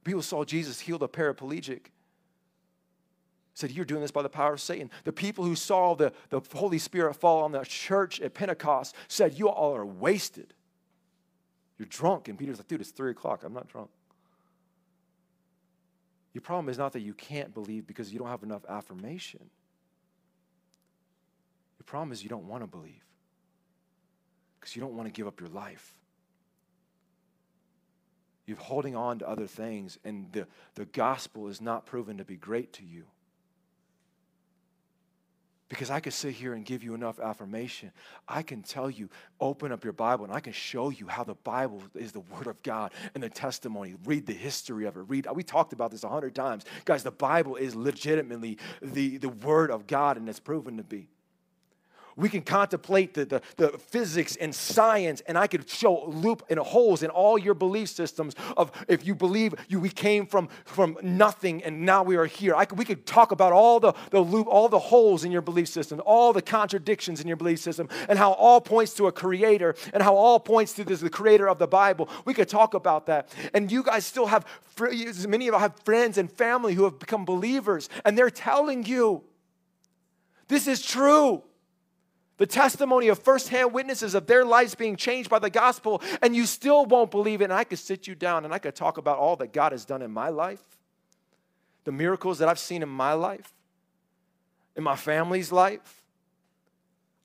[0.03, 1.87] People saw Jesus heal the paraplegic.
[3.55, 4.91] Said, You're doing this by the power of Satan.
[5.05, 9.39] The people who saw the, the Holy Spirit fall on the church at Pentecost said,
[9.39, 10.55] You all are wasted.
[11.81, 12.29] You're drunk.
[12.29, 13.43] And Peter's like, Dude, it's three o'clock.
[13.43, 13.89] I'm not drunk.
[16.35, 19.41] Your problem is not that you can't believe because you don't have enough affirmation.
[21.79, 23.03] Your problem is you don't want to believe
[24.61, 25.95] because you don't want to give up your life.
[28.45, 32.37] You're holding on to other things, and the, the gospel is not proven to be
[32.37, 33.05] great to you.
[35.71, 37.93] Because I could sit here and give you enough affirmation.
[38.29, 39.09] I can tell you,
[39.41, 42.49] open up your Bible, and I can show you how the Bible is the Word
[42.49, 43.95] of God and the testimony.
[44.05, 45.05] Read the history of it.
[45.09, 45.29] Read.
[45.33, 47.05] We talked about this a hundred times, guys.
[47.05, 51.09] The Bible is legitimately the, the Word of God, and it's proven to be.
[52.21, 56.59] We can contemplate the, the, the, physics and science, and I could show loop and
[56.59, 60.99] holes in all your belief systems of if you believe you we came from, from
[61.03, 62.55] nothing and now we are here.
[62.55, 65.43] I could, we could talk about all the, the loop, all the holes in your
[65.43, 69.13] belief system, all the contradictions in your belief system, and how all points to a
[69.13, 72.09] creator and how all points to this, the creator of the Bible.
[72.25, 73.29] We could talk about that.
[73.55, 74.45] And you guys still have,
[74.79, 79.23] many of you have friends and family who have become believers, and they're telling you
[80.49, 81.45] this is true
[82.41, 86.47] the testimony of firsthand witnesses of their lives being changed by the gospel, and you
[86.47, 87.45] still won't believe it.
[87.45, 89.85] And I could sit you down and I could talk about all that God has
[89.85, 90.63] done in my life,
[91.85, 93.53] the miracles that I've seen in my life,
[94.75, 96.03] in my family's life.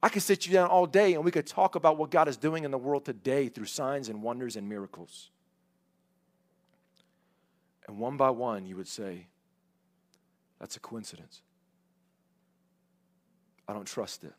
[0.04, 2.36] I could sit you down all day and we could talk about what God is
[2.36, 5.30] doing in the world today through signs and wonders and miracles.
[7.88, 9.28] And one by one, you would say,
[10.60, 11.42] That's a coincidence.
[13.66, 14.34] I don't trust it.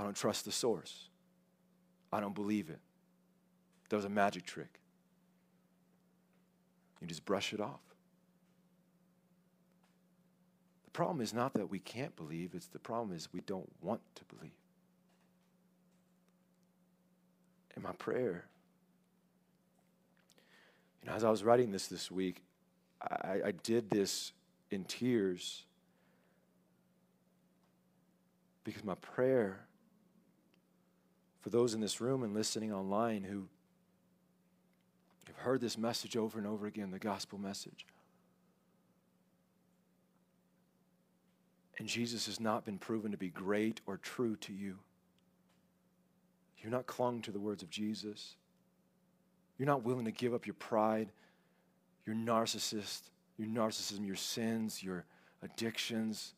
[0.00, 1.10] I don't trust the source.
[2.10, 2.78] I don't believe it.
[3.90, 4.80] That was a magic trick.
[7.02, 7.80] You just brush it off.
[10.84, 14.00] The problem is not that we can't believe, it's the problem is we don't want
[14.14, 14.52] to believe.
[17.76, 18.46] In my prayer,
[21.02, 22.42] you know, as I was writing this this week,
[23.02, 24.32] I, I did this
[24.70, 25.64] in tears
[28.64, 29.66] because my prayer
[31.40, 33.48] for those in this room and listening online who
[35.26, 37.86] have heard this message over and over again, the gospel message.
[41.78, 44.76] And Jesus has not been proven to be great or true to you.
[46.58, 48.34] You're not clung to the words of Jesus.
[49.56, 51.10] You're not willing to give up your pride,
[52.06, 53.02] your narcissist,
[53.38, 55.06] your narcissism, your sins, your
[55.42, 56.34] addictions,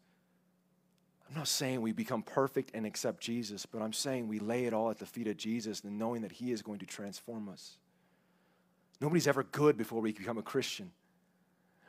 [1.32, 4.74] I'm not saying we become perfect and accept Jesus, but I'm saying we lay it
[4.74, 7.78] all at the feet of Jesus and knowing that He is going to transform us.
[9.00, 10.90] Nobody's ever good before we become a Christian.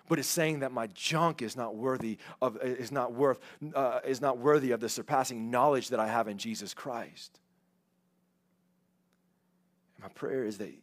[0.07, 3.39] But it's saying that my junk is not worthy of is not worth
[3.75, 7.37] uh, is not worthy of the surpassing knowledge that I have in Jesus Christ.
[9.97, 10.73] And my prayer is that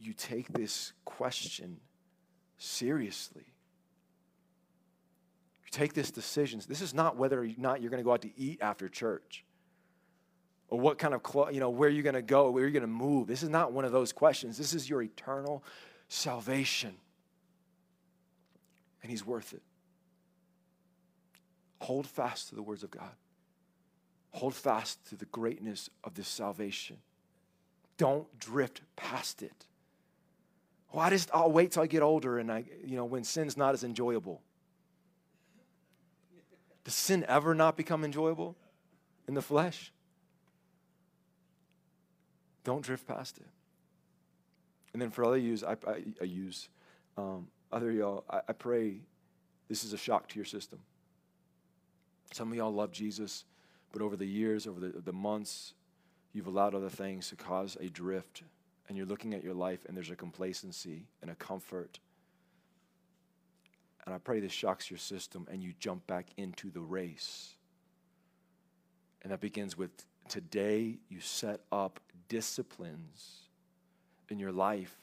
[0.00, 1.80] you take this question
[2.56, 3.53] seriously
[5.74, 6.60] take this decision.
[6.66, 9.44] This is not whether or not you're going to go out to eat after church
[10.68, 11.20] or what kind of,
[11.52, 13.26] you know, where you're going to go, where you're going to move.
[13.26, 14.56] This is not one of those questions.
[14.56, 15.64] This is your eternal
[16.08, 16.94] salvation.
[19.02, 19.62] And He's worth it.
[21.80, 23.12] Hold fast to the words of God.
[24.30, 26.96] Hold fast to the greatness of this salvation.
[27.98, 29.66] Don't drift past it.
[30.92, 33.56] Well, I just I'll wait till I get older and I, you know, when sin's
[33.56, 34.40] not as enjoyable.
[36.84, 38.56] Does sin ever not become enjoyable
[39.26, 39.92] in the flesh?
[42.62, 43.46] Don't drift past it.
[44.92, 46.68] And then for other use, I, I, I use
[47.16, 49.00] um, other y'all, I, I pray
[49.68, 50.78] this is a shock to your system.
[52.32, 53.44] Some of y'all love Jesus,
[53.92, 55.74] but over the years, over the, the months,
[56.32, 58.42] you've allowed other things to cause a drift.
[58.88, 61.98] And you're looking at your life, and there's a complacency and a comfort.
[64.04, 67.54] And I pray this shocks your system and you jump back into the race.
[69.22, 69.90] And that begins with
[70.28, 73.40] today you set up disciplines
[74.28, 74.94] in your life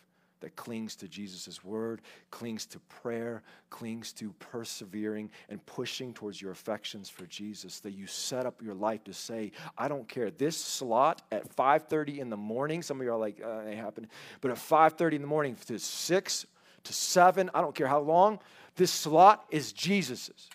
[0.41, 6.51] that clings to Jesus' word, clings to prayer, clings to persevering and pushing towards your
[6.51, 10.31] affections for Jesus, that you set up your life to say, I don't care.
[10.31, 14.07] This slot at 5:30 in the morning, some of you are like, uh, it happened,
[14.41, 16.45] but at 5:30 in the morning to 6
[16.83, 18.39] to 7, I don't care how long,
[18.75, 20.49] this slot is Jesus's.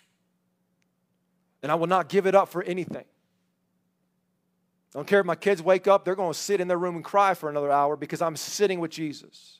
[1.63, 3.05] And I will not give it up for anything.
[4.93, 6.95] I don't care if my kids wake up, they're going to sit in their room
[6.95, 9.59] and cry for another hour because I'm sitting with Jesus.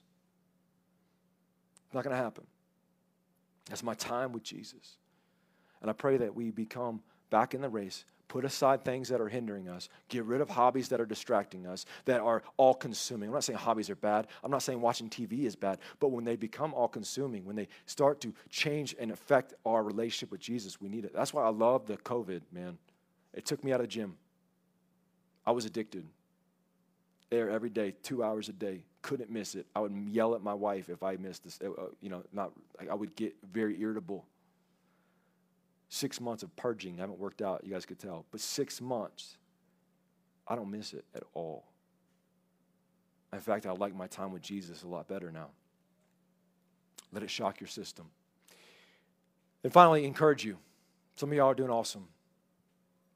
[1.86, 2.46] It's not going to happen.
[3.70, 4.98] That's my time with Jesus.
[5.82, 9.30] And I pray that we become back in the race, put aside things that are
[9.30, 13.30] hindering us, get rid of hobbies that are distracting us, that are all consuming.
[13.30, 14.28] I'm not saying hobbies are bad.
[14.44, 15.80] I'm not saying watching TV is bad.
[16.00, 20.32] But when they become all consuming, when they start to change and affect our relationship
[20.32, 21.14] with Jesus, we need it.
[21.14, 22.78] That's why I love the COVID, man.
[23.34, 24.18] It took me out of the gym.
[25.46, 26.06] I was addicted.
[27.30, 28.84] There every day, two hours a day.
[29.02, 29.66] Couldn't miss it.
[29.76, 31.60] I would yell at my wife if I missed this.
[31.64, 31.70] Uh,
[32.02, 32.52] you know, not.
[32.90, 34.26] I would get very irritable.
[35.90, 36.98] Six months of purging.
[36.98, 37.64] I haven't worked out.
[37.64, 39.38] You guys could tell, but six months.
[40.48, 41.66] I don't miss it at all.
[43.34, 45.50] In fact, I like my time with Jesus a lot better now.
[47.12, 48.08] Let it shock your system.
[49.64, 50.58] And finally, encourage you.
[51.16, 52.08] Some of y'all are doing awesome.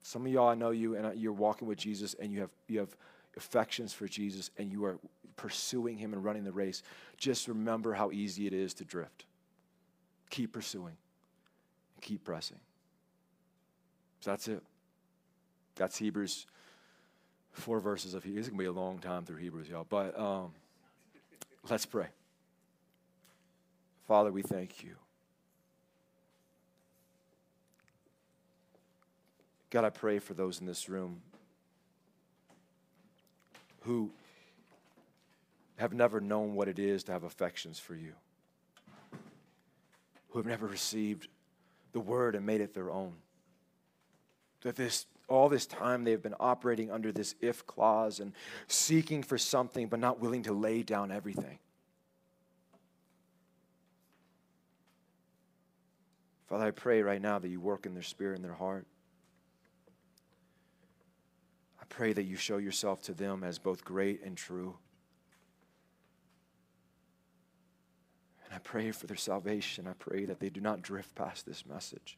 [0.02, 2.80] Some of y'all, I know you, and you're walking with Jesus, and you have you
[2.80, 2.96] have
[3.38, 4.98] affections for Jesus, and you are
[5.36, 6.84] pursuing Him and running the race.
[7.18, 9.26] Just remember how easy it is to drift.
[10.30, 10.98] Keep pursuing,
[12.02, 12.60] keep pressing.
[14.22, 14.62] So that's it.
[15.76, 16.46] That's Hebrews.
[17.54, 18.48] Four verses of Hebrews.
[18.48, 19.86] It's gonna be a long time through Hebrews, y'all.
[19.88, 20.52] But um,
[21.70, 22.08] let's pray.
[24.08, 24.96] Father, we thank you.
[29.70, 31.22] God, I pray for those in this room
[33.82, 34.12] who
[35.78, 38.14] have never known what it is to have affections for you,
[40.30, 41.28] who have never received
[41.92, 43.14] the word and made it their own.
[44.62, 48.34] That this all this time they've been operating under this if clause and
[48.68, 51.58] seeking for something but not willing to lay down everything.
[56.48, 58.86] Father, I pray right now that you work in their spirit and their heart.
[61.80, 64.76] I pray that you show yourself to them as both great and true.
[68.52, 69.88] And I pray for their salvation.
[69.88, 72.18] I pray that they do not drift past this message.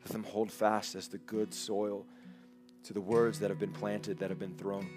[0.00, 2.04] Let them hold fast as the good soil
[2.82, 4.88] to the words that have been planted, that have been thrown.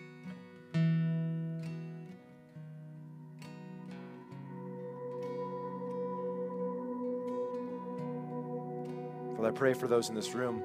[9.36, 10.64] Father, I pray for those in this room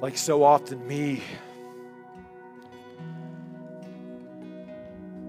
[0.00, 1.20] like so often me,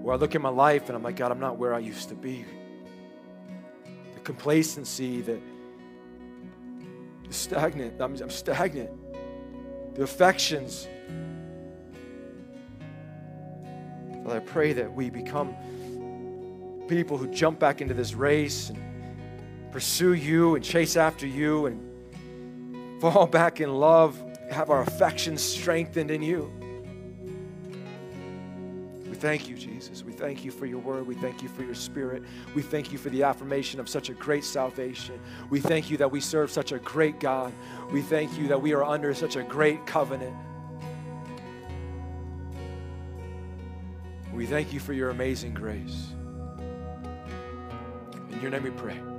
[0.02, 2.08] where I look at my life and I'm like, God, I'm not where I used
[2.08, 2.44] to be.
[4.14, 5.38] The complacency, the,
[7.26, 8.90] the stagnant, I'm, I'm stagnant.
[9.94, 10.88] The affections.
[14.24, 15.54] Father, I pray that we become
[16.88, 23.00] people who jump back into this race and pursue you and chase after you and
[23.00, 26.52] fall back in love have our affections strengthened in you.
[29.22, 30.02] Thank you, Jesus.
[30.02, 31.06] We thank you for your word.
[31.06, 32.24] We thank you for your spirit.
[32.56, 35.20] We thank you for the affirmation of such a great salvation.
[35.48, 37.52] We thank you that we serve such a great God.
[37.92, 40.34] We thank you that we are under such a great covenant.
[44.34, 46.08] We thank you for your amazing grace.
[48.32, 49.11] In your name we pray.